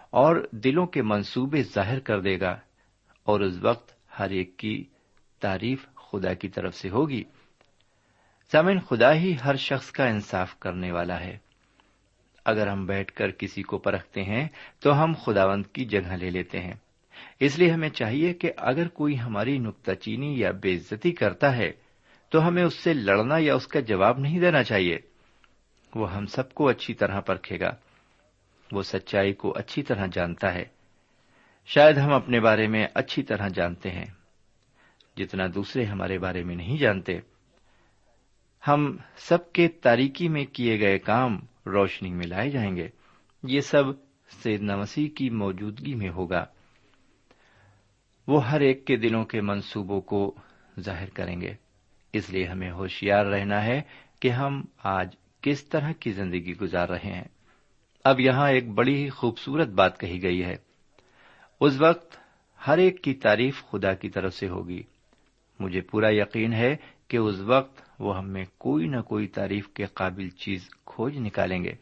اور 0.10 0.48
دلوں 0.51 0.86
کے 0.86 1.01
منصوبے 1.01 1.63
ظاہر 1.63 2.00
کر 2.00 2.22
دے 2.22 2.39
گا 2.39 2.60
اور 3.24 3.39
اس 3.39 3.54
وقت 3.62 3.92
ہر 4.20 4.30
ایک 4.30 4.58
کی 4.58 4.84
تعریف 5.39 5.86
خدا 5.96 6.34
کی 6.34 6.50
طرف 6.50 6.75
سے 6.75 6.89
ہوگی۔ 6.89 7.24
سامن 8.51 8.80
خدا 8.80 9.13
ہی 9.13 9.36
ہر 9.46 9.56
شخص 9.56 9.92
کا 9.92 10.06
انصاف 10.06 10.60
کرنے 10.60 10.92
والا 10.92 11.20
ہے۔ 11.20 11.38
اگر 12.46 12.68
ہم 12.68 12.86
بیٹھ 12.86 13.13
کر 13.13 13.32
کسی 13.32 13.62
کو 13.62 13.77
پرکھتے 13.77 14.24
ہیں 14.24 14.48
تو 14.80 15.04
ہم 15.04 15.13
خداوند 15.25 15.65
کی 15.65 15.86
جگہ 15.86 16.13
لے 16.13 16.30
لیتے 16.30 16.60
ہیں۔ 16.60 16.74
اس 17.39 17.60
لیے 17.60 17.72
ہمیں 17.72 17.89
چاہیے 17.89 18.34
کہ 18.34 18.51
اگر 18.58 18.88
کوئی 18.88 19.20
ہماری 19.20 19.58
نکتہ 19.58 19.92
چینی 19.92 20.39
یا 20.39 20.51
بے 20.51 20.75
عزتی 20.75 21.12
کرتا 21.12 21.58
ہے 21.58 21.72
تو 22.30 22.48
ہمیں 22.48 22.63
اس 22.63 22.74
سے 22.74 22.94
لڑنا 22.94 23.36
یا 23.39 23.56
اس 23.56 23.68
کا 23.68 23.80
جواب 23.80 24.20
نہیں 24.20 24.39
دینا 24.39 24.63
چاہیے۔ 24.63 24.98
وہ 25.96 26.16
ہم 26.16 26.25
سب 26.25 26.54
کو 26.54 26.68
اچھی 26.68 26.94
طرح 26.94 27.20
پرکھے 27.20 27.60
گا۔ 27.60 27.75
وہ 28.72 28.82
سچائی 28.82 29.34
کو 29.34 29.54
اچھی 29.58 29.84
طرح 29.84 30.06
جانتا 30.12 30.54
ہے۔ 30.54 30.64
شاید 31.66 31.98
ہم 31.98 32.14
اپنے 32.14 32.40
بارے 32.40 32.68
میں 32.68 32.88
اچھی 32.94 33.24
طرح 33.24 33.48
جانتے 33.48 33.90
ہیں۔ 33.90 34.06
جتنا 35.18 35.44
دوسرے 35.56 35.86
ہمارے 35.86 36.20
بارے 36.20 36.44
میں 36.44 36.56
نہیں 36.56 36.78
جانتے۔ 36.78 37.20
ہم 38.68 38.98
سب 39.16 39.54
کے 39.54 39.68
تاریکی 39.68 40.30
میں 40.30 40.46
کیے 40.46 40.80
گئے 40.80 41.00
کام 41.00 41.40
روشنی 41.66 42.14
میں 42.14 42.28
لائے 42.28 42.50
جائیں 42.50 42.75
گے۔ 42.75 42.88
یہ 43.44 43.60
سب 43.60 43.84
سیدنا 44.30 44.75
مسیح 44.75 45.10
کی 45.16 45.30
موجودگی 45.30 45.96
میں 45.96 46.10
ہوگا۔ 46.10 46.46
وہ 48.28 48.50
ہر 48.50 48.62
ایک 48.62 48.86
کے 48.86 48.96
دلوں 48.96 49.25
کے 49.25 49.42
منصوبوں 49.42 50.02
کو 50.02 50.36
ظاہر 50.80 51.10
کریں 51.10 51.42
گے۔ 51.42 51.54
اس 52.14 52.30
لیے 52.30 52.46
ہمیں 52.46 52.72
ہوشیار 52.72 53.25
رہنا 53.25 53.64
ہے 53.64 53.82
کہ 54.20 54.30
ہم 54.30 54.66
آج 54.84 55.16
کس 55.46 55.64
طرح 55.64 55.92
کی 55.92 56.12
زندگی 56.12 56.54
گزار 56.58 56.90
رہے 56.90 57.12
ہیں؟ 57.12 57.24
اب 58.04 58.20
یہاں 58.20 58.50
ایک 58.50 58.70
بڑی 58.70 59.04
ہی 59.04 59.10
خوبصورت 59.10 59.68
بات 59.68 60.00
کہی 60.00 60.24
گئی 60.24 60.44
ہے۔ 60.44 60.56
اس 61.62 61.82
وقت 61.82 62.18
ہر 62.68 62.78
ایک 62.78 63.04
کی 63.04 63.14
تعریف 63.14 63.64
خدا 63.64 63.94
کی 63.94 64.10
طرف 64.10 64.34
سے 64.34 64.48
ہوگی۔ 64.48 64.84
مجھے 65.60 65.82
پورا 65.82 66.08
یقین 66.10 66.54
ہے 66.54 66.75
کہ 67.08 67.18
اس 67.18 67.40
وقت 67.40 67.82
وہ 68.00 68.18
ہم 68.18 68.30
میں 68.30 68.46
کوئی 68.58 68.88
نہ 68.88 69.02
کوئی 69.02 69.28
تعریف 69.28 69.68
کے 69.68 69.86
قابل 69.86 70.30
چیز 70.30 70.70
کھوج 70.86 71.18
نکالیں 71.18 71.64
گے، 71.64 71.74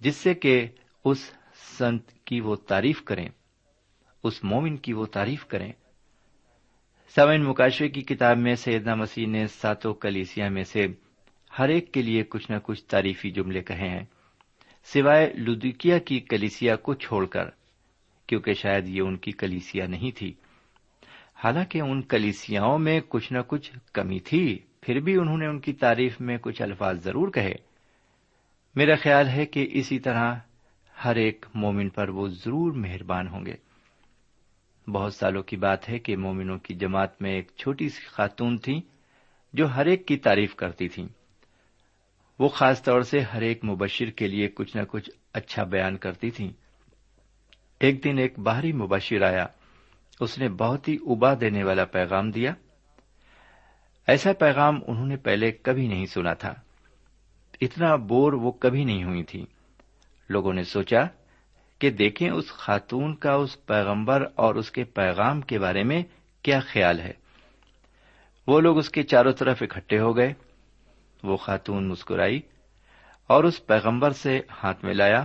جس 0.00 0.16
سے 0.16 0.34
کہ 0.34 0.66
اس 1.04 1.32
سنت 1.78 2.12
کی 2.12 2.40
وہ 2.40 2.54
تعریف 2.54 3.02
کریں، 3.02 3.28
اس 4.22 4.44
مومن 4.44 4.76
کی 4.76 4.92
وہ 4.92 5.06
تعریف 5.06 5.46
کریں۔ 5.46 5.72
سوئن 7.14 7.44
مکاشوے 7.44 7.88
کی 7.88 8.00
کتاب 8.00 8.38
میں 8.38 8.54
سیدنا 8.54 8.94
مسیح 8.94 9.26
نے 9.26 9.46
ساتوں 9.46 9.94
کلیسیا 9.94 10.48
میں 10.48 10.64
سے 10.64 10.86
ہر 11.58 11.68
ایک 11.68 11.92
کے 11.92 12.02
لیے 12.02 12.22
کچھ 12.22 12.50
نہ 12.50 12.56
کچھ 12.62 12.84
تعریفی 12.84 13.30
جملے 13.30 13.62
کہے 13.62 13.88
ہیں۔ 13.88 14.04
سوائے 14.84 15.32
لدیکیا 15.32 15.98
کی 15.98 16.20
کلیسیا 16.20 16.76
کو 16.76 16.94
چھوڑ 16.94 17.26
کر، 17.26 17.44
کیونکہ 18.26 18.52
شاید 18.52 18.88
یہ 18.88 19.02
ان 19.02 19.16
کی 19.16 19.32
کلیسیا 19.32 19.86
نہیں 19.86 20.18
تھی۔ 20.18 20.34
حالانکہ 21.44 21.80
ان 21.80 22.02
کلیسیاؤں 22.02 22.78
میں 22.78 23.00
کچھ 23.08 23.32
نہ 23.32 23.38
کچھ 23.46 23.72
کمی 23.92 24.20
تھی، 24.20 24.58
پھر 24.80 25.00
بھی 25.00 25.16
انہوں 25.16 25.38
نے 25.38 25.46
ان 25.46 25.60
کی 25.60 25.72
تعریف 25.72 26.20
میں 26.20 26.36
کچھ 26.40 26.62
الفاظ 26.62 27.04
ضرور 27.04 27.28
کہے۔ 27.28 27.54
میرا 28.74 28.94
خیال 28.94 29.28
ہے 29.28 29.46
کہ 29.46 29.68
اسی 29.72 29.98
طرح 29.98 30.34
ہر 31.04 31.16
ایک 31.16 31.46
مومن 31.54 31.88
پر 31.88 32.08
وہ 32.08 32.28
ضرور 32.28 32.72
مہربان 32.72 33.28
ہوں 33.28 33.46
گے۔ 33.46 33.54
بہت 34.90 35.14
سالوں 35.14 35.42
کی 35.42 35.56
بات 35.56 35.88
ہے 35.88 35.98
کہ 35.98 36.16
مومنوں 36.16 36.58
کی 36.58 36.74
جماعت 36.74 37.22
میں 37.22 37.30
ایک 37.30 37.50
چھوٹی 37.56 37.88
سی 37.88 38.06
خاتون 38.06 38.58
تھی 38.58 38.80
جو 39.52 39.66
ہر 39.74 39.86
ایک 39.86 40.06
کی 40.06 40.16
تعریف 40.16 40.54
کرتی 40.54 40.88
تھی 40.88 41.06
وہ 42.38 42.48
خاص 42.48 42.82
طور 42.82 43.00
سے 43.00 43.20
ہر 43.20 43.42
ایک 43.42 43.64
مبشر 43.64 44.10
کے 44.10 44.26
لیے 44.28 44.48
کچھ 44.48 44.76
نہ 44.76 44.82
کچھ 44.88 45.10
اچھا 45.32 45.64
بیان 45.64 45.96
کرتی 45.96 46.30
تھی 46.30 46.52
ایک 47.80 48.04
دن 48.04 48.18
ایک 48.18 48.38
باہری 48.38 48.72
مبشر 48.72 49.22
آیا۔ 49.22 49.46
اس 50.20 50.38
نے 50.38 50.48
بہت 50.48 50.88
ہی 50.88 50.96
ابا 51.06 51.34
دینے 51.40 51.64
والا 51.64 51.84
پیغام 51.84 52.30
دیا۔ 52.30 52.54
ایسا 54.06 54.32
پیغام 54.32 54.80
انہوں 54.86 55.06
نے 55.06 55.16
پہلے 55.16 55.50
کبھی 55.50 55.88
نہیں 55.88 56.06
سنا 56.06 56.32
تھا۔ 56.32 56.54
اتنا 57.60 57.96
بور 57.96 58.32
وہ 58.32 58.52
کبھی 58.52 58.84
نہیں 58.84 59.04
ہوئی 59.04 59.22
تھی۔ 59.22 59.46
لوگوں 60.28 60.52
نے 60.52 60.62
سوچا 60.62 61.00
کہ 61.78 61.90
دیکھیں 61.90 62.30
اس 62.30 62.52
خاتون 62.52 63.14
کا 63.14 63.32
اس 63.32 63.66
پیغمبر 63.66 64.24
اور 64.34 64.54
اس 64.54 64.70
کے 64.70 64.84
پیغام 64.84 65.40
کے 65.40 65.58
بارے 65.58 65.82
میں 65.82 66.02
کیا 66.42 66.60
خیال 66.60 67.00
ہے۔ 67.00 67.12
وہ 68.46 68.60
لوگ 68.60 68.78
اس 68.78 68.90
کے 68.90 69.02
چاروں 69.02 69.32
طرف 69.32 69.62
اکٹھے 69.62 69.98
ہو 69.98 70.16
گئے۔ 70.16 70.34
وہ 71.22 71.36
خاتون 71.36 71.88
مسکرائی 71.88 72.40
اور 73.26 73.44
اس 73.44 73.66
پیغمبر 73.66 74.10
سے 74.10 74.40
ہاتھ 74.62 74.84
میں 74.84 74.94
لایا 74.94 75.24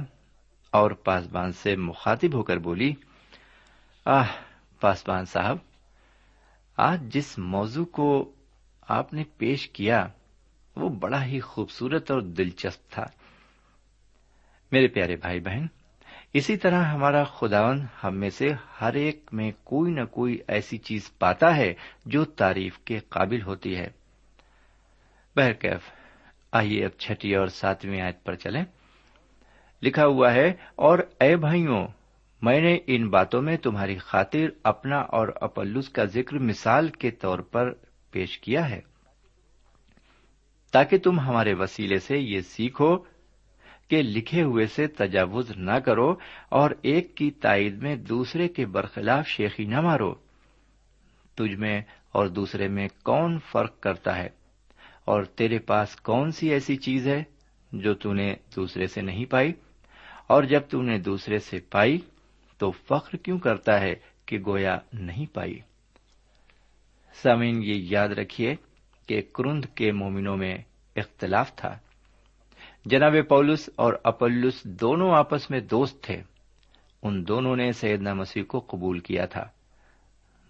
اور 0.71 0.91
پاسبان 0.91 1.51
سے 1.51 1.75
مخاطب 1.75 2.33
ہو 2.33 2.43
کر 2.43 2.57
بولی، 2.57 2.93
آہ، 4.05 4.27
پاسبان 4.79 5.25
صاحب، 5.25 5.57
آج 6.77 7.01
جس 7.13 7.39
موضوع 7.39 7.85
کو 7.85 8.31
آپ 8.81 9.13
نے 9.13 9.23
پیش 9.37 9.69
کیا، 9.69 10.07
وہ 10.75 10.89
بڑا 10.89 11.25
ہی 11.25 11.39
خوبصورت 11.39 12.11
اور 12.11 12.21
دلچسپ 12.21 12.91
تھا۔ 12.91 13.03
میرے 14.71 14.87
پیارے 14.87 15.15
بھائی 15.15 15.39
بہن، 15.39 15.65
اسی 16.33 16.57
طرح 16.57 16.83
ہمارا 16.83 17.23
خداون 17.23 17.85
ہم 18.03 18.15
میں 18.15 18.29
سے 18.29 18.49
ہر 18.81 18.93
ایک 18.93 19.29
میں 19.31 19.51
کوئی 19.63 19.91
نہ 19.91 20.05
کوئی 20.05 20.37
ایسی 20.47 20.77
چیز 20.77 21.11
پاتا 21.19 21.55
ہے 21.55 21.73
جو 22.05 22.25
تعریف 22.25 22.79
کے 22.79 22.99
قابل 22.99 23.41
ہوتی 23.41 23.75
ہے۔ 23.75 24.00
بہرکیف، 25.35 25.81
آئیے 26.51 26.85
اب 26.85 26.99
چھٹی 26.99 27.35
اور 27.35 27.47
ساتویں 27.47 28.01
آیت 28.01 28.23
پر 28.23 28.35
چلیں۔ 28.35 28.63
لکھا 29.83 30.05
ہوا 30.05 30.33
ہے، 30.33 30.53
اور 30.75 30.99
اے 31.19 31.35
بھائیوں، 31.35 31.87
میں 32.41 32.59
نے 32.61 32.77
ان 32.87 33.09
باتوں 33.09 33.41
میں 33.41 33.57
تمہاری 33.57 33.97
خاطر 33.97 34.45
اپنا 34.63 34.97
اور 34.97 35.27
اپلس 35.41 35.89
کا 35.89 36.05
ذکر 36.05 36.37
مثال 36.37 36.87
کے 36.87 37.11
طور 37.11 37.39
پر 37.39 37.73
پیش 38.11 38.39
کیا 38.39 38.69
ہے، 38.69 38.81
تاکہ 40.71 40.97
تم 40.97 41.19
ہمارے 41.19 41.53
وسیلے 41.53 41.99
سے 41.99 42.17
یہ 42.17 42.41
سیکھو 42.41 42.97
کہ 43.87 44.01
لکھے 44.01 44.41
ہوئے 44.41 44.65
سے 44.65 44.87
تجاوز 44.87 45.51
نہ 45.57 45.79
کرو 45.79 46.15
اور 46.49 46.71
ایک 46.81 47.15
کی 47.15 47.31
تائید 47.31 47.81
میں 47.83 47.95
دوسرے 47.95 48.47
کے 48.47 48.65
برخلاف 48.65 49.27
شیخی 49.27 49.65
نہ 49.65 49.81
مارو۔ 49.81 50.13
تجھ 51.35 51.55
میں 51.55 51.81
اور 52.11 52.27
دوسرے 52.27 52.67
میں 52.67 52.87
کون 53.03 53.39
فرق 53.51 53.79
کرتا 53.79 54.17
ہے؟ 54.17 54.40
اور 55.11 55.23
تیرے 55.23 55.59
پاس 55.59 55.95
کون 55.95 56.31
سی 56.31 56.49
ایسی 56.49 56.75
چیز 56.75 57.07
ہے 57.07 57.23
جو 57.71 57.93
تو 57.93 58.13
نے 58.13 58.35
دوسرے 58.55 58.87
سے 58.87 59.01
نہیں 59.01 59.25
پائی؟ 59.25 59.53
اور 60.27 60.43
جب 60.43 60.61
تو 60.69 60.81
نے 60.81 60.97
دوسرے 60.97 61.39
سے 61.39 61.59
پائی، 61.59 61.97
تو 62.57 62.71
فخر 62.71 63.15
کیوں 63.17 63.39
کرتا 63.39 63.81
ہے 63.81 63.95
کہ 64.25 64.39
گویا 64.39 64.77
نہیں 64.93 65.25
پائی؟ 65.33 65.59
سامعین، 67.23 67.63
یہ 67.63 67.73
یاد 67.75 68.09
رکھیے 68.09 68.55
کہ 69.07 69.21
کرند 69.33 69.65
کے 69.65 69.91
مومنوں 69.91 70.37
میں 70.37 70.57
اختلاف 70.95 71.55
تھا۔ 71.55 71.77
جناب 72.85 73.15
پولس 73.29 73.69
اور 73.75 73.93
اپلس 74.03 74.63
دونوں 74.63 75.11
آپس 75.13 75.49
میں 75.49 75.59
دوست 75.59 76.03
تھے۔ 76.03 76.21
ان 77.03 77.27
دونوں 77.27 77.55
نے 77.55 77.71
سیدنا 77.71 78.13
مسیح 78.13 78.43
کو 78.43 78.59
قبول 78.59 78.99
کیا 78.99 79.25
تھا۔ 79.25 79.43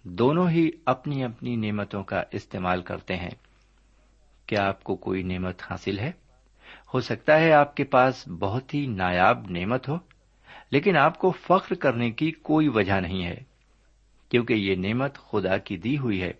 دونوں 0.02 0.50
ہی 0.50 0.70
اپنی 0.86 1.24
اپنی 1.24 1.56
نعمتوں 1.56 2.02
کا 2.02 2.22
استعمال 2.30 2.82
کرتے 2.82 3.16
ہیں۔ 3.16 3.51
کیا 4.52 4.68
آپ 4.68 4.84
کو 4.84 4.96
کوئی 4.96 5.22
نعمت 5.22 5.62
حاصل 5.70 5.98
ہے؟ 5.98 6.12
ہو 6.94 7.00
سکتا 7.00 7.40
ہے 7.40 7.52
آپ 7.52 7.76
کے 7.76 7.84
پاس 7.84 8.28
بہت 8.28 8.74
ہی 8.74 8.86
نایاب 8.86 9.50
نعمت 9.50 9.88
ہو، 9.88 9.98
لیکن 10.70 10.96
آپ 10.96 11.18
کو 11.18 11.30
فخر 11.30 11.74
کرنے 11.74 12.10
کی 12.10 12.30
کوئی 12.30 12.68
وجہ 12.68 12.92
نہیں 12.92 13.24
ہے، 13.24 13.40
کیونکہ 14.28 14.52
یہ 14.52 14.74
نعمت 14.76 15.18
خدا 15.18 15.58
کی 15.58 15.76
دی 15.76 15.98
ہوئی 15.98 16.22
ہے۔ 16.22 16.32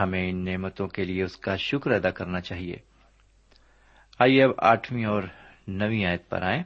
ہمیں 0.00 0.30
ان 0.30 0.44
نعمتوں 0.44 0.88
کے 0.88 1.04
لیے 1.04 1.22
اس 1.22 1.36
کا 1.36 1.56
شکر 1.56 1.90
ادا 1.90 2.10
کرنا 2.10 2.40
چاہیے۔ 2.40 2.76
آئیے 4.18 4.44
اب 4.44 4.50
آٹھویں 4.58 5.04
اور 5.04 5.22
نویں 5.68 6.04
آیت 6.04 6.28
پر 6.28 6.42
آئیں۔ 6.42 6.62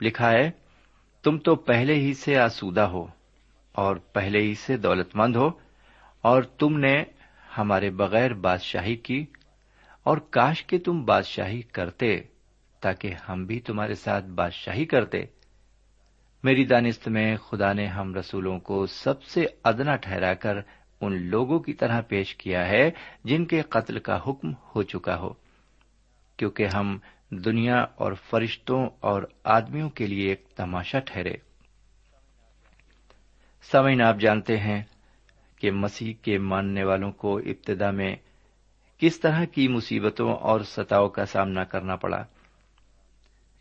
لکھا 0.00 0.30
ہے، 0.30 0.50
تم 1.22 1.38
تو 1.38 1.54
پہلے 1.54 1.94
ہی 1.94 2.14
سے 2.14 2.38
آسودہ 2.38 2.80
ہو 2.80 3.06
اور 3.72 3.96
پہلے 3.96 4.42
ہی 4.42 4.54
سے 4.54 4.76
دولت 4.76 5.16
مند 5.16 5.36
ہو 5.36 5.50
اور 6.22 6.42
تم 6.42 6.78
نے 6.78 7.04
ہمارے 7.58 7.90
بغیر 7.90 8.34
بادشاہی 8.34 8.96
کی 8.96 9.26
اور 10.02 10.16
کاش 10.16 10.64
کے 10.64 10.78
تم 10.78 11.04
بادشاہی 11.04 11.62
کرتے 11.62 12.20
تاکہ 12.80 13.14
ہم 13.28 13.44
بھی 13.44 13.60
تمہارے 13.60 13.94
ساتھ 13.94 14.24
بادشاہی 14.24 14.84
کرتے۔ 14.84 15.18
میری 16.44 16.64
دانست 16.64 17.08
میں 17.08 17.36
خدا 17.36 17.72
نے 17.72 17.86
ہم 17.86 18.14
رسولوں 18.14 18.58
کو 18.58 18.86
سب 18.86 19.22
سے 19.22 19.46
ادنا 19.64 19.96
ٹھہرا 19.96 20.34
کر 20.34 20.56
ان 21.00 21.22
لوگوں 21.22 21.58
کی 21.58 21.72
طرح 21.72 22.00
پیش 22.00 22.36
کیا 22.36 22.68
ہے 22.68 22.90
جن 23.24 23.44
کے 23.44 23.62
قتل 23.62 23.98
کا 23.98 24.18
حکم 24.28 24.52
ہو 24.52 24.82
چکا 24.82 25.18
ہو۔ 25.18 25.30
کیونکہ 26.36 26.66
ہم 26.74 26.98
دنیا 27.30 27.76
اور 27.76 28.12
فرشتوں 28.12 28.86
اور 29.00 29.22
آدمیوں 29.44 29.90
کے 29.90 30.06
لیے 30.06 30.28
ایک 30.28 30.48
تماشا 30.56 30.98
ٹھہرے۔ 30.98 31.34
سمعین 33.70 34.02
آپ 34.02 34.16
جانتے 34.20 34.56
ہیں 34.56 34.82
کہ 35.58 35.70
مسیح 35.70 36.14
کے 36.22 36.38
ماننے 36.38 36.84
والوں 36.84 37.12
کو 37.12 37.38
ابتدا 37.38 37.90
میں 37.90 38.16
کس 38.98 39.20
طرح 39.20 39.44
کی 39.44 39.68
مصیبتوں 39.68 40.34
اور 40.34 40.60
ستاؤ 40.60 41.08
کا 41.08 41.24
سامنا 41.24 41.64
کرنا 41.64 41.96
پڑا؟ 41.96 42.24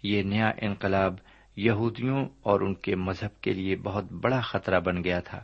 یہ 0.04 0.24
نیا 0.24 0.52
انقلاب 0.62 1.16
یہودیوں 1.56 2.26
اور 2.42 2.62
ان 2.62 2.74
کے 2.74 2.96
مذہب 2.96 3.42
کے 3.42 3.54
لیے 3.54 3.76
بہت 3.76 4.12
بڑا 4.12 4.40
خطرہ 4.40 4.80
بن 4.80 5.04
گیا 5.04 5.20
تھا۔ 5.20 5.44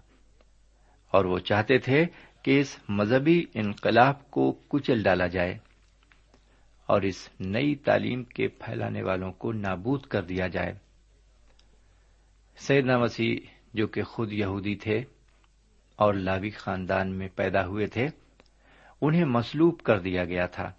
اور 1.12 1.26
وہ 1.26 1.40
چاہتے 1.40 1.78
تھے 1.78 2.06
کہ 2.44 2.60
اس 2.60 2.80
مذہبی 2.90 3.46
انقلاب 3.54 4.32
کو 4.32 4.52
کچل 4.68 5.04
ڈالا 5.04 5.28
جائے 5.28 5.58
اور 6.86 7.02
اس 7.02 7.30
نئی 7.40 7.76
تعلیم 7.76 8.24
کے 8.24 8.48
پھیلانے 8.48 9.04
والوں 9.04 9.32
کو 9.32 9.52
نابود 9.52 10.06
کر 10.06 10.24
دیا 10.24 10.48
جائے۔ 10.48 10.74
سیدنا 12.58 12.98
مسیح 12.98 13.38
جو 13.74 13.88
کہ 13.88 14.04
خود 14.04 14.34
یہودی 14.34 14.76
تھے 14.76 15.04
اور 15.96 16.14
لاوی 16.14 16.50
خاندان 16.50 17.12
میں 17.12 17.28
پیدا 17.36 17.66
ہوئے 17.66 17.88
تھے، 17.88 18.08
انہیں 19.02 19.26
مسلوب 19.26 19.80
کر 19.80 20.00
دیا 20.00 20.26
گیا 20.26 20.46
تھا۔ 20.46 20.72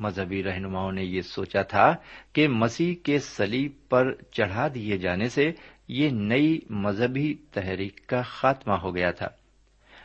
مذہبی 0.00 0.42
رہنماؤں 0.42 0.92
نے 0.92 1.04
یہ 1.04 1.22
سوچا 1.22 1.62
تھا 1.62 1.96
کہ 2.32 2.48
مسیح 2.48 2.94
کے 3.02 3.18
سلیب 3.18 3.72
پر 3.88 4.14
چڑھا 4.32 4.68
دیے 4.74 4.98
جانے 4.98 5.28
سے 5.28 5.52
یہ 5.88 6.10
نئی 6.10 6.58
مذہبی 6.70 7.34
تحریک 7.52 8.06
کا 8.06 8.22
خاتمہ 8.22 8.74
ہو 8.74 8.94
گیا 8.94 9.10
تھا۔ 9.10 9.26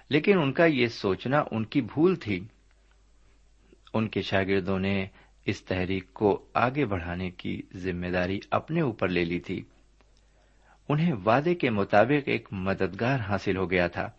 لیکن 0.10 0.38
ان 0.38 0.54
کا 0.54 0.66
یہ 0.66 0.88
سوچنا 0.88 1.44
ان 1.52 1.66
کی 1.66 1.82
بھول 1.82 2.16
تھی۔ 2.16 2.40
ان 3.94 4.08
کے 4.08 4.22
شاگردوں 4.22 4.80
نے 4.80 5.06
اس 5.46 5.64
تحریک 5.64 6.14
کو 6.14 6.46
آگے 6.54 6.86
بڑھانے 6.86 7.30
کی 7.30 7.62
ذمہ 7.76 8.08
داری 8.08 8.40
اپنے 8.52 8.82
اوپر 8.82 9.08
لے 9.08 9.26
لی 9.26 9.40
تھی۔ 9.40 9.64
انہیں 10.90 11.14
وعدے 11.26 11.56
کے 11.56 11.70
مطابق 11.70 12.24
ایک 12.26 12.48
مددگار 12.52 13.20
حاصل 13.20 13.58
ہو 13.58 13.72
گیا 13.72 13.88
تھا 13.88 14.10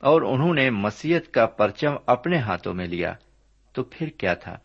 اور 0.00 0.22
انہوں 0.22 0.54
نے 0.54 0.70
مسیت 0.70 1.30
کا 1.30 1.46
پرچم 1.46 1.92
اپنے 2.06 2.38
ہاتھوں 2.38 2.74
میں 2.74 2.86
لیا۔ 2.86 3.14
تو 3.72 3.82
پھر 3.82 4.08
کیا 4.08 4.34
تھا؟ 4.34 4.58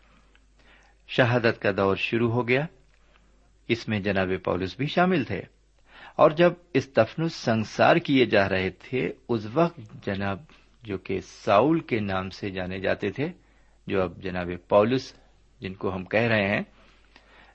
شہادت 1.08 1.62
کا 1.62 1.72
دور 1.78 1.96
شروع 1.96 2.32
ہو 2.32 2.48
گیا۔ 2.48 2.66
اس 3.68 3.88
میں 3.88 4.00
جناب 4.00 4.30
پولس 4.44 4.78
بھی 4.78 4.86
شامل 4.86 5.24
تھے۔ 5.24 5.42
اور 6.16 6.32
جب 6.32 6.54
اس 6.74 6.90
تفنس 6.90 7.34
سنسار 7.34 7.96
کیے 7.96 8.26
جا 8.26 8.50
رہے 8.50 8.70
تھے، 8.70 9.12
اس 9.30 9.48
وقت 9.54 9.80
جناب 10.06 10.40
جو 10.84 10.98
کہ 10.98 11.20
ساؤل 11.22 11.80
کے 11.80 12.00
نام 12.00 12.30
سے 12.30 12.50
جانے 12.50 12.80
جاتے 12.80 13.10
تھے، 13.10 13.28
جو 13.88 14.02
اب 14.02 14.18
جناب 14.18 14.50
پولس 14.70 15.14
جن 15.60 15.74
کو 15.74 15.96
ہم 15.96 16.06
کہہ 16.06 16.20
رہے 16.20 16.48
ہیں، 16.48 16.62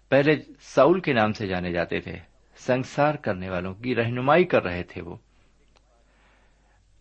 پہلے 0.08 0.36
ساؤل 0.60 1.00
کے 1.00 1.12
نام 1.12 1.32
سے 1.32 1.46
جانے 1.46 1.72
جاتے 1.72 2.00
تھے۔ 2.00 2.31
سنسار 2.66 3.14
کرنے 3.14 3.50
والوں 3.50 3.74
کی 3.74 3.94
رہنمائی 3.94 4.44
کر 4.44 4.62
رہے 4.62 4.82
تھے 4.82 5.02
وہ۔ 5.02 5.16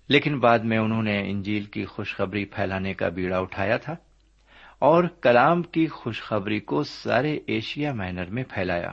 لیکن 0.08 0.39
بعد 0.39 0.60
میں 0.60 0.78
انہوں 0.78 1.04
نے 1.04 1.32
انجیل 1.32 1.63
کی 1.63 1.86
خوشخبری 1.86 2.45
پھیلانے 2.45 2.93
کا 2.93 3.10
بیڑا 3.10 3.38
اٹھایا 3.38 3.78
تھا 3.78 3.93
اور 4.80 5.04
کلام 5.21 5.63
کی 5.63 5.88
خوشخبری 5.88 6.60
کو 6.60 6.84
سارے 6.84 7.39
ایشیا 7.47 7.93
مائنر 7.93 8.26
میں 8.26 8.43
پھیلایا۔ 8.43 8.91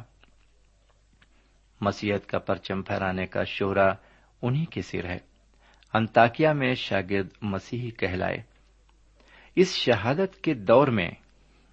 مسیحت 1.80 2.28
کا 2.28 2.38
پرچم 2.38 2.82
پھیرانے 2.82 3.26
کا 3.26 3.44
شعرا 3.44 3.94
انہی 4.42 4.64
کے 4.64 4.82
سر 4.82 5.04
ہے۔ 5.04 5.18
انتاکیا 5.94 6.52
میں 6.52 6.74
شاگرد 6.74 7.28
مسیحی 7.42 7.90
کہلائے۔ 7.90 8.42
اس 9.56 9.74
شہادت 9.74 10.40
کے 10.42 10.54
دور 10.54 10.88
میں 10.88 11.10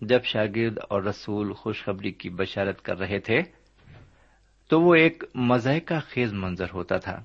جب 0.02 0.24
شاگرد 0.24 0.78
اور 0.90 1.04
رسول 1.04 1.54
خوشخبری 1.54 2.12
کی 2.12 2.30
بشارت 2.30 2.82
کر 2.82 3.00
رہے 3.00 3.20
تھے 3.20 3.40
تو 4.68 4.82
وہ 4.82 4.96
ایک 4.96 5.24
مذائقہ 5.36 5.94
خیز 6.08 6.34
منظر 6.34 6.66
ہوتا 6.74 6.98
تھا۔ 6.98 7.24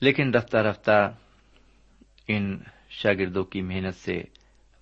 لیکن 0.00 0.34
رفتہ 0.34 0.56
رفتہ 0.56 1.14
ان 2.28 2.58
شاگردوں 2.88 3.44
کی 3.44 3.62
محنت 3.62 3.94
سے 3.94 4.22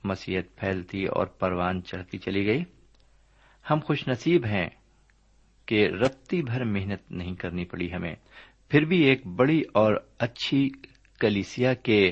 مسیحت 0.05 0.57
پھیلتی 0.57 1.05
اور 1.05 1.27
پروان 1.27 1.83
چڑھتی 1.83 2.19
چلی 2.19 2.47
گئی۔ 2.47 2.65
ہم 3.71 3.79
خوش 3.85 4.09
نصیب 4.09 4.47
ہیں 4.47 4.69
کہ 5.67 5.89
رتی 5.89 6.43
بھر 6.43 6.65
محنت 6.65 7.13
نہیں 7.13 7.35
کرنی 7.35 7.65
پڑی 7.65 7.93
ہمیں۔ 7.93 8.15
پھر 8.69 8.85
بھی 8.85 9.05
ایک 9.05 9.27
بڑی 9.27 9.63
اور 9.73 9.95
اچھی 10.19 10.71
کلیسیا 11.21 11.75
کے 11.75 12.11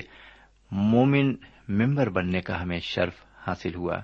مومن 0.71 1.35
ممبر 1.67 2.09
بننے 2.09 2.41
کا 2.41 2.61
ہمیں 2.61 2.79
شرف 2.79 3.13
حاصل 3.47 3.75
ہوا۔ 3.75 3.97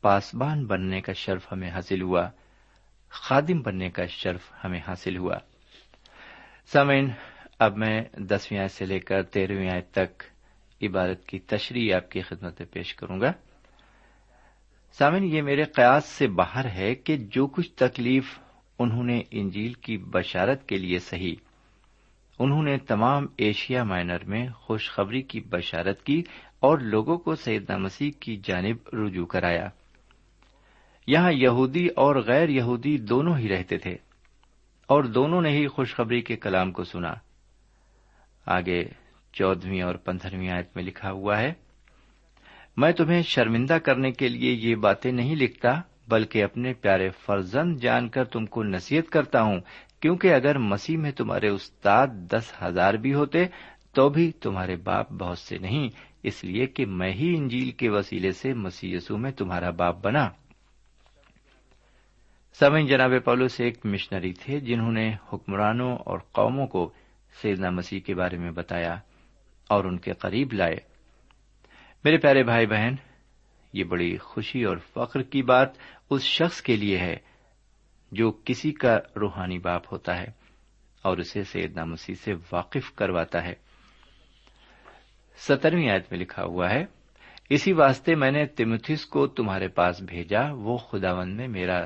پاسبان 0.00 0.66
بننے 0.66 1.00
کا 1.00 1.12
شرف 1.12 1.52
ہمیں 1.52 1.70
حاصل 1.70 2.02
ہوا۔ 2.02 2.30
خادم 3.22 3.60
بننے 3.60 3.90
کا 3.90 4.06
شرف 4.06 4.52
ہمیں 4.64 4.80
حاصل 4.88 5.16
ہوا۔ 5.16 5.36
سامعین، 6.66 7.10
اب 7.58 7.76
میں 7.76 8.02
دسویں 8.14 8.60
آیت 8.60 8.70
سے 8.70 8.86
لے 8.86 8.98
کر 8.98 9.22
تیرہویں 9.22 9.70
آیت 9.70 9.90
تک 9.90 10.22
عبارت 10.82 11.26
کی 11.26 11.38
تشریح 11.38 11.94
آپ 11.94 12.10
کی 12.10 12.20
خدمت 12.20 12.60
میں 12.60 12.72
پیش 12.72 12.94
کروں 12.94 13.20
گا۔ 13.20 13.32
سامن 14.92 15.24
یہ 15.24 15.42
میرے 15.42 15.64
قیاس 15.64 16.04
سے 16.04 16.28
باہر 16.28 16.64
ہے 16.64 16.94
کہ 16.94 17.16
جو 17.16 17.46
کچھ 17.46 17.72
تکلیف 17.72 18.38
انہوں 18.78 19.04
نے 19.04 19.22
انجیل 19.30 19.72
کی 19.72 19.98
بشارت 19.98 20.68
کے 20.68 20.76
لیے 20.76 20.98
سہی، 20.98 21.34
انہوں 22.38 22.62
نے 22.62 22.78
تمام 22.78 23.26
ایشیا 23.36 23.84
مائنر 23.84 24.24
میں 24.24 24.48
خوشخبری 24.48 25.22
کی 25.22 25.40
بشارت 25.40 26.02
کی 26.04 26.22
اور 26.60 26.78
لوگوں 26.78 27.18
کو 27.18 27.34
سیدنا 27.34 27.76
مسیح 27.76 28.10
کی 28.20 28.40
جانب 28.44 28.76
رجوع 28.92 29.26
کرایا۔ 29.26 29.68
یہاں 31.06 31.32
یہودی 31.32 31.86
اور 31.86 32.16
غیر 32.16 32.48
یہودی 32.48 32.98
دونوں 32.98 33.38
ہی 33.38 33.48
رہتے 33.48 33.78
تھے 33.78 33.96
اور 34.86 35.04
دونوں 35.04 35.40
نے 35.40 35.48
ہی 35.48 35.66
خوشخبری 35.66 36.20
کے 36.20 36.36
کلام 36.36 36.72
کو 36.72 36.84
سنا۔ 36.84 37.14
آگے 38.46 38.84
چودہویں 39.32 39.82
اور 39.82 39.94
پندرہویں 39.94 40.50
آیت 40.50 40.76
میں 40.76 40.84
لکھا 40.84 41.10
ہوا 41.10 41.38
ہے، 41.38 41.52
میں 42.76 42.92
تمہیں 42.92 43.22
شرمندہ 43.22 43.74
کرنے 43.74 44.12
کے 44.12 44.28
لیے 44.28 44.52
یہ 44.52 44.74
باتیں 44.74 45.12
نہیں 45.12 45.36
لکھتا، 45.36 45.80
بلکہ 46.08 46.44
اپنے 46.44 46.72
پیارے 46.72 47.10
فرزند 47.10 47.76
جان 47.76 48.08
کر 48.08 48.24
تم 48.24 48.46
کو 48.46 48.62
نصیحت 48.62 49.10
کرتا 49.10 49.42
ہوں، 49.42 49.60
کیونکہ 50.00 50.34
اگر 50.34 50.58
مسیح 50.58 50.98
میں 50.98 51.12
تمہارے 51.12 51.48
استاد 51.48 52.06
دس 52.12 52.52
ہزار 52.62 52.94
بھی 52.94 53.14
ہوتے، 53.14 53.46
تو 53.92 54.08
بھی 54.08 54.32
تمہارے 54.32 54.76
باپ 54.76 55.12
بہت 55.12 55.38
سے 55.38 55.58
نہیں، 55.58 55.88
اس 56.22 56.44
لیے 56.44 56.66
کہ 56.66 56.86
میں 56.86 57.12
ہی 57.12 57.36
انجیل 57.36 57.70
کے 57.70 57.88
وسیلے 57.88 58.32
سے 58.32 58.52
مسی 58.52 58.96
میں 59.10 59.32
تمہارا 59.32 59.70
باپ 59.70 60.04
بنا۔ 60.04 60.28
سمن 62.58 62.86
جناب 62.86 63.10
پولو 63.24 63.48
سے 63.48 63.64
ایک 63.64 63.86
مشنری 63.86 64.32
تھے 64.32 64.60
جنہوں 64.60 64.92
نے 64.92 65.14
حکمرانوں 65.32 65.96
اور 65.96 66.18
قوموں 66.18 66.66
کو 66.66 66.92
سیدنا 67.42 67.70
مسیح 67.70 68.00
کے 68.00 68.14
بارے 68.14 68.38
میں 68.38 68.50
بتایا 68.50 68.94
اور 69.68 69.84
ان 69.84 69.98
کے 69.98 70.12
قریب 70.12 70.52
لائے۔ 70.52 70.76
میرے 72.04 72.18
پیارے 72.18 72.42
بھائی 72.42 72.66
بہن، 72.66 72.94
یہ 73.72 73.84
بڑی 73.84 74.16
خوشی 74.16 74.64
اور 74.64 74.76
فخر 74.76 75.22
کی 75.22 75.42
بات 75.42 75.68
اس 76.10 76.22
شخص 76.22 76.62
کے 76.62 76.76
لیے 76.76 76.98
ہے 76.98 77.16
جو 78.12 78.32
کسی 78.44 78.72
کا 78.72 78.98
روحانی 79.20 79.58
باپ 79.58 79.92
ہوتا 79.92 80.18
ہے 80.18 80.30
اور 81.02 81.18
اسے 81.18 81.42
سیدنا 81.42 81.84
مسیح 81.84 82.14
سے 82.14 82.32
واقف 82.52 82.92
کرواتا 82.92 83.44
ہے۔ 83.44 83.54
سترویں 85.36 85.90
آیت 85.90 86.12
میں 86.12 86.20
لکھا 86.20 86.42
ہوا 86.42 86.70
ہے، 86.70 86.84
اسی 87.50 87.72
واسطے 87.72 88.14
میں 88.14 88.30
نے 88.30 88.46
تمتھس 88.46 89.06
کو 89.06 89.26
تمہارے 89.26 89.68
پاس 89.68 90.02
بھیجا، 90.02 90.42
وہ 90.52 90.76
خداون 90.76 91.36
میں 91.36 91.48
میرا 91.48 91.84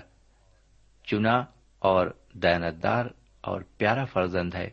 چنا 1.11 1.45
اور 1.79 2.07
دیانتدار 2.33 3.07
اور 3.41 3.61
پیارا 3.77 4.05
فرزند 4.05 4.55
ہے۔ 4.55 4.71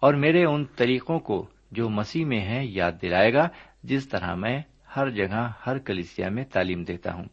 اور 0.00 0.14
میرے 0.14 0.44
ان 0.44 0.64
طریقوں 0.64 1.18
کو 1.18 1.48
جو 1.70 1.88
مسیح 1.88 2.24
میں 2.24 2.40
ہیں 2.40 2.64
یاد 2.64 2.92
دلائے 3.02 3.34
گا، 3.34 3.48
جس 3.82 4.08
طرح 4.08 4.34
میں 4.34 4.62
ہر 4.96 5.10
جگہ، 5.10 5.52
ہر 5.66 5.78
کلیسیا 5.78 6.28
میں 6.28 6.44
تعلیم 6.44 6.82
دیتا 6.82 7.14
ہوں۔ 7.14 7.24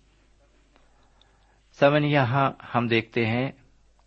سمن، 1.71 2.03
یہاں 2.03 2.51
ہم 2.75 2.87
دیکھتے 2.87 3.25
ہیں 3.25 3.51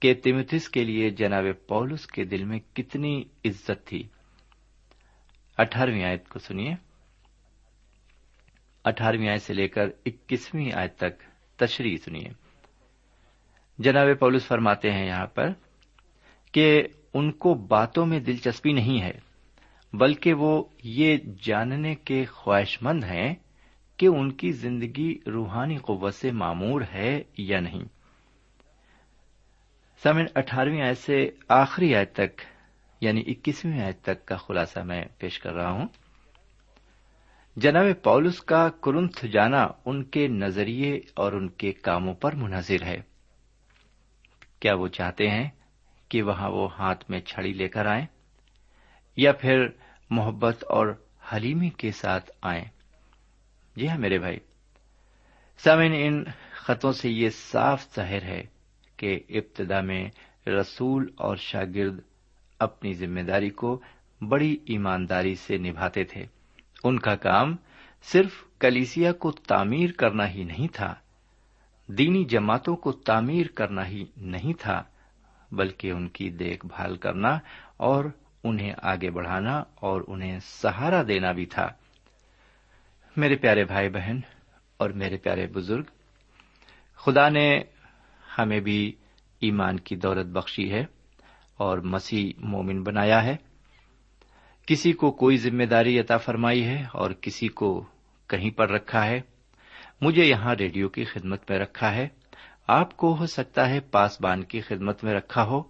کہ 0.00 0.14
تمتس 0.14 0.68
کے 0.68 0.85
لیے 0.85 1.11
جناب 1.11 1.44
پولس 1.68 2.06
کے 2.06 2.24
دل 2.24 2.44
میں 2.44 2.61
کتنی 2.72 3.24
عزت 3.44 3.87
تھی۔ 3.87 4.08
اٹھارہویں 5.58 6.04
آیت 6.04 6.28
کو 6.28 6.38
سنیے۔ 6.38 6.74
اٹھارہویں 8.85 9.28
آیت 9.28 9.42
سے 9.42 9.54
لے 9.54 9.68
کر 9.68 9.85
اکیسویں 10.06 10.70
آیت 10.74 10.96
تک 10.96 11.22
تشریح 11.58 11.96
سنیے۔ 11.96 12.41
جناب 13.83 14.07
پولس 14.21 14.47
فرماتے 14.47 14.90
ہیں 14.92 15.07
یہاں 15.07 15.27
پر 15.27 15.49
کہ 16.53 16.83
ان 17.14 17.33
کو 17.33 17.55
باتوں 17.55 18.07
میں 18.07 18.21
دلچسپی 18.21 18.73
نہیں 18.73 19.03
ہے، 19.03 19.12
بلکہ 19.92 20.35
وہ 20.35 20.64
یہ 20.85 21.16
جاننے 21.42 21.95
کے 21.95 22.25
خواہش 22.25 22.83
مند 22.83 23.05
ہیں 23.05 23.35
کہ 23.97 24.07
ان 24.07 24.33
کی 24.33 24.53
زندگی 24.53 25.18
روحانی 25.27 25.77
قوت 25.77 26.14
سے 26.14 26.33
معمور 26.33 26.83
ہے 26.95 27.23
یا 27.38 27.61
نہیں۔ 27.61 27.85
سمن 30.03 30.25
اٹھارہویں 30.35 30.83
آیت 30.83 30.99
سے 30.99 31.31
آخری 31.49 31.95
آیت 31.95 32.12
تک 32.12 32.40
یعنی 33.01 33.23
اکیسویں 33.27 33.81
آیت 33.81 34.03
تک 34.03 34.27
کا 34.27 34.37
خلاصہ 34.37 34.81
میں 34.81 35.05
پیش 35.18 35.38
کر 35.38 35.53
رہا 35.53 35.71
ہوں۔ 35.71 35.87
جناب 37.57 37.87
پولس 38.03 38.40
کا 38.40 38.68
کرنتھ 38.68 39.27
جانا 39.27 39.66
ان 39.85 40.05
کے 40.05 40.29
نظریے 40.29 41.01
اور 41.14 41.33
ان 41.33 41.49
کے 41.49 41.73
کاموں 41.73 42.14
پر 42.14 42.35
منحصر 42.35 42.83
ہے۔ 42.83 43.12
کیا 44.62 44.75
وہ 44.75 44.88
چاہتے 44.88 45.31
ہیں 45.31 45.48
کہ 46.09 46.22
وہاں 46.22 46.51
وہ 46.51 46.77
ہاتھ 46.79 47.11
میں 47.11 47.20
چھڑی 47.20 47.53
لے 47.53 47.68
کر 47.68 47.87
آئیں 47.87 48.07
یا 49.16 49.33
پھر 49.33 49.66
محبت 50.11 50.64
اور 50.68 50.87
حلیمی 51.33 51.70
کے 51.70 51.90
ساتھ 51.90 52.31
آئیں؟ 52.42 52.64
جی 53.77 53.88
ہاں 53.88 53.98
میرے 53.98 54.18
بھائی 54.18 54.38
سامن 55.59 55.92
ان 55.94 56.25
خطوں 56.53 56.92
سے 56.92 57.11
یہ 57.11 57.31
صاف 57.31 57.94
ظاہر 57.96 58.22
ہے 58.22 58.42
کہ 58.96 59.20
ابتدا 59.29 59.81
میں 59.81 60.11
رسول 60.46 61.11
اور 61.16 61.37
شاگرد 61.37 62.01
اپنی 62.59 62.94
ذمہ 62.94 63.20
داری 63.20 63.51
کو 63.51 63.81
بڑی 64.29 64.57
ایمانداری 64.66 65.35
سے 65.35 65.57
نبھاتے 65.57 66.05
تھے۔ 66.05 66.27
ان 66.85 66.98
کا 66.98 67.16
کام 67.16 67.57
صرف 68.03 68.44
کلیسیا 68.59 69.12
کو 69.12 69.31
تعمیر 69.31 69.90
کرنا 69.92 70.31
ہی 70.31 70.44
نہیں 70.44 70.68
تھا۔ 70.72 70.94
دینی 71.98 72.24
جماعتوں 72.24 72.76
کو 72.76 72.92
تعمیر 72.92 73.46
کرنا 73.46 73.87
ہی 73.87 74.05
نہیں 74.16 74.52
تھا، 74.61 74.83
بلکہ 75.52 75.90
ان 75.90 76.09
کی 76.09 76.31
دیکھ 76.31 76.66
بھال 76.66 76.96
کرنا 76.96 77.38
اور 77.76 78.05
انہیں 78.44 78.72
آگے 78.83 79.11
بڑھانا 79.11 79.62
اور 79.74 80.02
انہیں 80.07 80.38
سہارا 80.42 81.02
دینا 81.09 81.33
بھی 81.33 81.46
تھا۔ 81.46 81.68
میرے 83.16 83.37
پیارے 83.37 83.64
بھائی 83.64 83.88
بہن 83.88 84.20
اور 84.76 84.90
میرے 84.90 85.16
پیارے 85.16 85.46
بزرگ، 85.46 85.83
خدا 86.94 87.28
نے 87.28 87.61
ہمیں 88.38 88.61
بھی 88.61 88.92
ایمان 89.40 89.81
کی 89.81 89.96
دولت 89.96 90.26
بخشی 90.26 90.72
ہے 90.72 90.85
اور 91.57 91.78
مسیح 91.78 92.33
مومن 92.38 92.83
بنایا 92.83 93.24
ہے۔ 93.24 93.37
کسی 94.66 94.92
کو 94.92 95.11
کوئی 95.11 95.37
ذمہ 95.37 95.64
داری 95.64 96.00
عطا 96.00 96.16
فرمائی 96.16 96.64
ہے 96.64 96.85
اور 96.92 97.11
کسی 97.11 97.48
کو 97.48 97.85
کہیں 98.26 98.50
پر 98.50 98.70
رکھا 98.70 99.07
ہے۔ 99.07 99.20
مجھے 100.03 100.25
یہاں 100.25 100.55
ریڈیو 100.55 100.88
کی 100.88 101.05
خدمت 101.05 101.51
میں 101.51 101.59
رکھا 101.59 101.95
ہے۔ 101.95 102.09
آپ 102.67 102.97
کو 102.97 103.17
ہو 103.17 103.27
سکتا 103.27 103.71
ہے 103.71 103.81
پاسبان 103.81 104.45
کی 104.45 104.61
خدمت 104.61 105.05
میں 105.05 105.15
رکھا 105.15 105.45
ہو، 105.45 105.62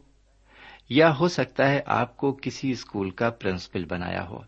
یا 0.88 1.18
ہو 1.18 1.29
سکتا 1.29 1.71
ہے 1.71 1.81
آپ 1.87 2.16
کو 2.16 2.38
کسی 2.42 2.71
اسکول 2.71 3.11
کا 3.11 3.31
پرنسپل 3.31 3.85
بنایا 3.85 4.29
ہو۔ 4.29 4.38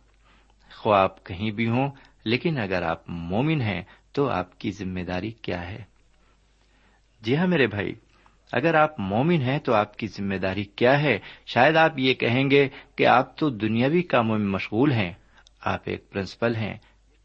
خواہ 0.75 1.03
آپ 1.03 1.25
کہیں 1.25 1.51
بھی 1.51 1.69
ہوں، 1.69 1.91
لیکن 2.25 2.59
اگر 2.59 2.83
آپ 2.83 3.11
مومن 3.11 3.61
ہیں 3.61 3.83
تو 4.13 4.29
آپ 4.29 4.59
کی 4.59 4.71
ذمہ 4.71 5.01
داری 5.01 5.31
کیا 5.31 5.69
ہے؟ 5.69 5.85
جی 7.23 7.37
ہاں 7.37 7.47
میرے 7.47 7.67
بھائی، 7.67 7.95
اگر 8.53 8.75
آپ 8.75 9.01
مومن 9.01 9.43
ہیں 9.43 9.59
تو 9.59 9.75
آپ 9.75 9.97
کی 9.97 10.07
ذمہ 10.07 10.35
داری 10.35 10.65
کیا 10.65 11.03
ہے؟ 11.03 11.19
شاید 11.47 11.77
آپ 11.77 11.99
یہ 11.99 12.15
کہیں 12.15 12.51
گے 12.51 12.69
کہ 12.97 13.07
آپ 13.07 13.37
تو 13.37 13.51
دنیاوی 13.51 14.03
کاموں 14.03 14.39
میں 14.39 14.47
مشغول 14.47 14.93
ہیں۔ 14.93 15.13
آپ 15.61 15.81
ایک 15.85 16.11
پرنسپل 16.11 16.57
ہیں، 16.57 16.79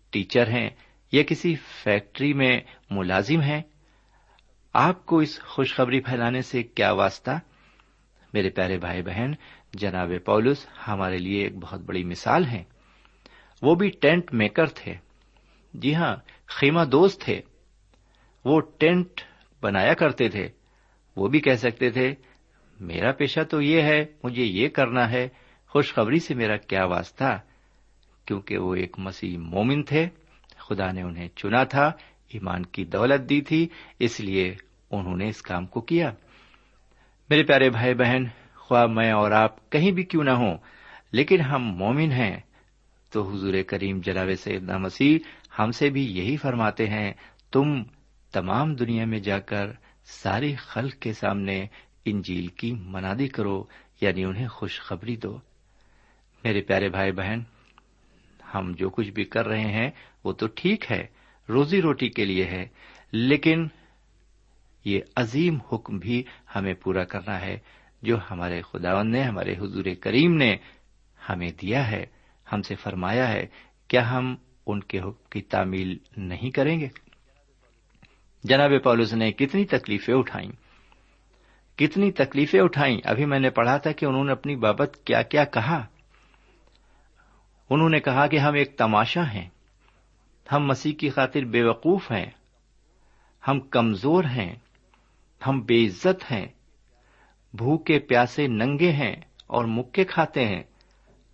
ٹیچر 0.10 0.48
ہیں 0.48 0.70
یا 1.12 1.24
کسی 1.24 1.56
فیکٹری 1.56 2.34
میں 2.34 2.60
ملازم 2.90 3.42
ہیں؟ 3.42 3.62
آپ 4.74 5.06
کو 5.06 5.18
اس 5.18 5.42
خوشخبری 5.42 6.00
پھیلانے 6.00 6.42
سے 6.42 6.64
کیا 6.64 6.92
واسطہ؟ 6.92 7.32
میرے 8.34 8.50
پیارے 8.50 8.78
بھائی 8.78 9.02
بہن، 9.02 9.32
جناب 9.74 10.12
پولس 10.26 10.68
ہمارے 10.88 11.18
لیے 11.18 11.44
ایک 11.44 11.58
بہت 11.58 11.82
بڑی 11.82 12.04
مثال 12.04 12.46
ہیں۔ 12.46 12.64
وہ 13.62 13.76
بھی 13.76 13.90
ٹینٹ 13.90 14.34
میکر 14.34 14.66
تھے۔ 14.66 14.94
جی 15.74 15.96
ہاں 15.96 16.16
خیمہ 16.48 16.84
دوست 16.84 17.22
تھے۔ 17.22 17.42
وہ 18.46 18.62
ٹینٹ 18.78 19.22
بنایا 19.62 19.94
کرتے 19.94 20.30
تھے۔ 20.30 20.50
وہ 21.16 21.28
بھی 21.28 21.40
کہہ 21.40 21.54
سکتے 21.54 21.90
تھے، 21.90 22.16
میرا 22.80 23.12
پیشہ 23.12 23.44
تو 23.44 23.62
یہ 23.62 23.82
ہے، 23.82 24.06
مجھے 24.24 24.44
یہ 24.44 24.68
کرنا 24.68 25.12
ہے۔ 25.12 25.28
خوشخبری 25.68 26.20
سے 26.20 26.34
میرا 26.34 26.58
کیا 26.58 26.86
واسطہ؟ 26.86 27.40
کیونکہ 28.26 28.58
وہ 28.58 28.76
ایک 28.76 29.00
مسیح 29.00 29.38
مومن 29.38 29.84
تھے۔ 29.84 30.08
خدا 30.70 30.92
نے 30.92 31.02
انہیں 31.02 31.30
چنا 31.36 31.64
تھا، 31.64 31.92
ایمان 32.34 32.66
کی 32.66 32.86
دولت 32.86 33.30
دی 33.30 33.42
تھی، 33.42 33.68
اس 34.00 34.20
لیے 34.20 34.56
انہوں 34.92 35.18
نے 35.18 35.30
اس 35.30 35.42
کام 35.42 35.66
کو 35.66 35.82
کیا۔ 35.82 36.12
میرے 37.30 37.44
پیارے 37.44 37.70
بھائی 37.70 37.94
بہن، 37.94 38.24
خواہ 38.56 38.86
میں 38.86 39.12
اور 39.12 39.32
آپ 39.32 39.70
کہیں 39.70 39.92
بھی 39.92 40.04
کیوں 40.04 40.24
نہ 40.24 40.32
ہوں، 40.32 40.58
لیکن 41.12 41.42
ہم 41.42 41.64
مومن 41.64 42.12
ہیں، 42.12 42.40
تو 43.12 43.32
حضور 43.32 43.54
کریم 43.68 44.00
جناب 44.00 44.30
سیدنا 44.40 44.78
مسیح 44.78 45.20
ہم 45.60 45.72
سے 45.72 45.90
بھی 45.90 46.18
یہی 46.18 46.38
فرماتے 46.38 46.88
ہیں، 46.88 47.14
تم 47.52 47.84
تمام 48.32 48.76
دنیا 48.76 49.06
میں 49.06 49.20
جا 49.20 49.40
کر 49.40 49.72
ساری 50.06 50.56
خلق 50.56 50.94
کے 50.94 51.14
سامنے 51.14 51.66
انجیل 52.06 52.48
کی 52.48 52.74
منادی 52.74 53.28
کرو 53.28 53.64
یعنی 54.02 54.24
انہیں 54.24 54.48
خوشخبری 54.48 55.16
دو۔ 55.16 55.38
میرے 56.44 56.62
پیارے 56.62 56.90
بھائی 56.90 57.12
بہن، 57.12 57.40
ہم 58.56 58.72
جو 58.78 58.90
کچھ 58.90 59.10
بھی 59.10 59.24
کر 59.24 59.48
رہے 59.48 59.72
ہیں 59.72 59.92
وہ 60.24 60.34
تو 60.34 60.48
ٹھیک 60.56 60.92
ہے، 60.92 61.08
روزی 61.50 61.82
روٹی 61.82 62.10
کے 62.10 62.26
لیے 62.26 62.46
ہے، 62.46 62.68
لیکن 63.12 63.68
یہ 64.86 65.00
عظیم 65.16 65.58
حکم 65.74 66.00
بھی 66.00 66.24
ہمیں 66.56 66.74
پورا 66.74 67.04
کرنا 67.04 67.42
ہے، 67.42 67.60
جو 68.02 68.18
ہمارے 68.32 68.62
خداون 68.62 69.12
نے، 69.12 69.24
ہمارے 69.24 69.54
حضور 69.54 69.86
کریم 70.02 70.36
نے 70.36 70.58
ہمیں 71.30 71.50
دیا 71.62 71.92
ہے، 71.92 72.06
ہم 72.54 72.62
سے 72.62 72.76
فرمایا 72.76 73.32
ہے، 73.32 73.46
کیا 73.88 74.12
ہم 74.12 74.36
ان 74.68 74.80
کے 74.80 75.00
حکم 75.00 75.30
کی 75.30 75.42
تعمیل 75.42 75.98
نہیں 76.18 76.50
کریں 76.52 76.80
گے؟ 76.80 76.88
جناب 78.44 78.72
پولس 78.84 79.14
نے 79.14 79.32
کتنی 79.32 79.66
تکلیفیں 79.66 80.14
اٹھائیں۔ 80.14 80.52
کتنی 81.78 82.12
تکلیفیں 82.12 82.60
اٹھائیں۔ 82.60 83.00
ابھی 83.04 83.26
میں 83.26 83.40
نے 83.40 83.50
پڑھا 83.50 83.78
تھا 83.78 83.92
کہ 83.92 84.06
انہوں 84.06 84.24
نے 84.24 84.32
اپنی 84.32 84.56
بابت 84.56 84.98
کیا 85.06 85.22
کیا 85.22 85.44
کہا۔ 85.44 85.86
انہوں 87.70 87.90
نے 87.90 88.00
کہا 88.00 88.28
کہ 88.28 88.38
ہم 88.38 88.54
ایک 88.54 88.78
تماشا 88.78 89.32
ہیں۔ 89.32 89.50
ہم 90.52 90.66
مسیح 90.66 90.94
کی 90.94 91.10
خاطر 91.10 91.42
بے 91.42 91.64
وقوف 91.64 92.12
ہیں، 92.12 92.26
ہم 93.48 93.60
کمزور 93.60 94.24
ہیں، 94.24 94.56
ہم 95.48 95.62
بے 95.62 95.86
عزت 95.86 96.32
ہیں، 96.32 96.48
بھوکے 97.54 98.00
پیاسے 98.00 98.48
ننگے 98.48 98.92
ہیں 98.92 99.16
اور 99.48 99.66
مکے 99.66 100.04
کھاتے 100.04 100.46
ہیں، 100.46 100.64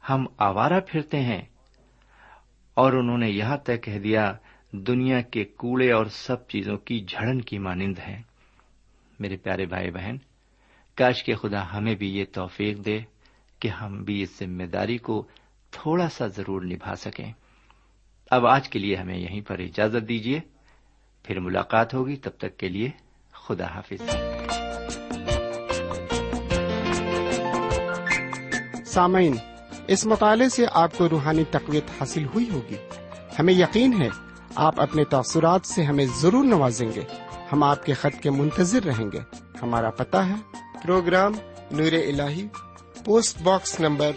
ہم 0.09 0.25
آوارہ 0.37 0.79
پھرتے 0.87 1.19
ہیں۔ 1.19 1.41
اور 2.73 2.93
انہوں 2.93 3.17
نے 3.17 3.29
یہاں 3.29 3.57
تک 3.57 3.83
کہہ 3.83 3.99
دیا، 3.99 4.33
دنیا 4.71 5.21
کے 5.21 5.43
کوڑے 5.43 5.91
اور 5.91 6.05
سب 6.05 6.47
چیزوں 6.47 6.77
کی 6.77 6.99
جھڑن 6.99 7.41
کی 7.41 7.59
مانند 7.59 7.99
ہے۔ 7.99 8.21
میرے 9.19 9.37
پیارے 9.37 9.65
بھائی 9.65 9.91
بہن، 9.91 10.17
کاش 10.95 11.23
کے 11.23 11.35
خدا 11.35 11.73
ہمیں 11.73 11.95
بھی 11.95 12.17
یہ 12.17 12.25
توفیق 12.33 12.85
دے 12.85 12.99
کہ 13.59 13.67
ہم 13.67 14.03
بھی 14.03 14.21
اس 14.21 14.39
ذمہ 14.39 14.63
داری 14.63 14.97
کو 14.97 15.27
تھوڑا 15.71 16.09
سا 16.09 16.27
ضرور 16.27 16.61
نبھا 16.61 16.95
سکیں۔ 16.95 17.31
اب 18.31 18.45
آج 18.45 18.69
کے 18.69 18.79
لیے 18.79 18.95
ہمیں 18.95 19.17
یہیں 19.17 19.41
پر 19.41 19.59
اجازت 19.59 20.09
دیجیے 20.09 20.39
پھر 21.23 21.39
ملاقات 21.39 21.93
ہوگی، 21.93 22.15
تب 22.15 22.31
تک 22.37 22.57
کے 22.57 22.69
لیے 22.69 22.89
خدا 23.33 23.65
حافظ۔ 23.65 24.01
سامعین، 28.85 29.35
اس 29.87 30.05
مطالعے 30.05 30.49
سے 30.49 30.65
آپ 30.71 30.97
کو 30.97 31.09
روحانی 31.09 31.43
تقویت 31.51 31.83
حاصل 31.99 32.25
ہوئی 32.25 32.49
ہوگی۔ 32.49 32.75
ہمیں 33.39 33.53
یقین 33.53 34.01
ہے، 34.01 34.09
آپ 34.55 34.81
اپنے 34.81 35.03
تاثرات 35.03 35.65
سے 35.65 35.83
ہمیں 35.83 36.05
ضرور 36.17 36.45
نوازیں 36.45 36.91
گے۔ 36.95 37.01
ہم 37.51 37.63
آپ 37.63 37.85
کے 37.85 37.93
خط 37.93 38.21
کے 38.21 38.29
منتظر 38.29 38.83
رہیں 38.83 39.11
گے۔ 39.11 39.19
ہمارا 39.61 39.89
پتا 39.89 40.29
ہے، 40.29 40.35
program 40.83 41.31
Noor 41.71 41.91
al 41.91 42.21
post 43.05 43.41
box 43.41 43.79
number 43.79 44.11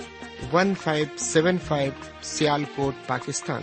one 0.52 0.74
five 0.74 1.06
seven 1.18 1.58
five 1.58 1.92
Sialkot, 2.76 3.08
Pakistan. 3.08 3.62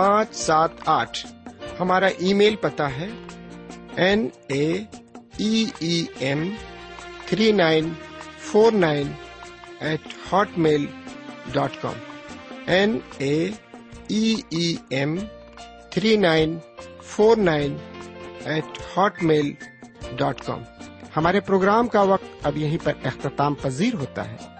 پانچ 0.00 0.34
سات 0.34 0.70
آٹھ۔ 0.84 1.26
ہمارا 1.80 2.06
ای 2.06 2.34
میل 2.34 2.56
پتا 2.56 2.96
ہے۔ 2.96 3.08
N 3.96 4.28
A 4.46 4.84
E 5.38 6.04
M 6.18 6.54
three 7.26 7.52
nine 7.52 7.88
four 8.38 8.72
nine 8.72 9.12
eight 9.80 10.00
Hotmail 10.58 10.86
dot 11.52 11.70
com. 11.80 11.94
N 12.66 12.98
A 13.18 13.50
E 14.08 14.34
M 14.88 15.16
three 15.90 16.16
nine 16.16 16.58
four 17.02 17.36
nine 17.36 17.76
eight 18.44 18.78
Hotmail 19.22 19.52
dot 20.16 20.40
com. 20.40 20.62
ہمارے 21.16 21.40
programme 21.40 21.88
کا 21.88 22.02
وقت 22.02 22.46
اب 22.46 22.56
یہیں 22.56 22.78
پر 22.84 22.92
اختتام 23.04 23.54
پذیر 23.54 23.94
ہوتا 23.94 24.30
ہے۔ 24.30 24.59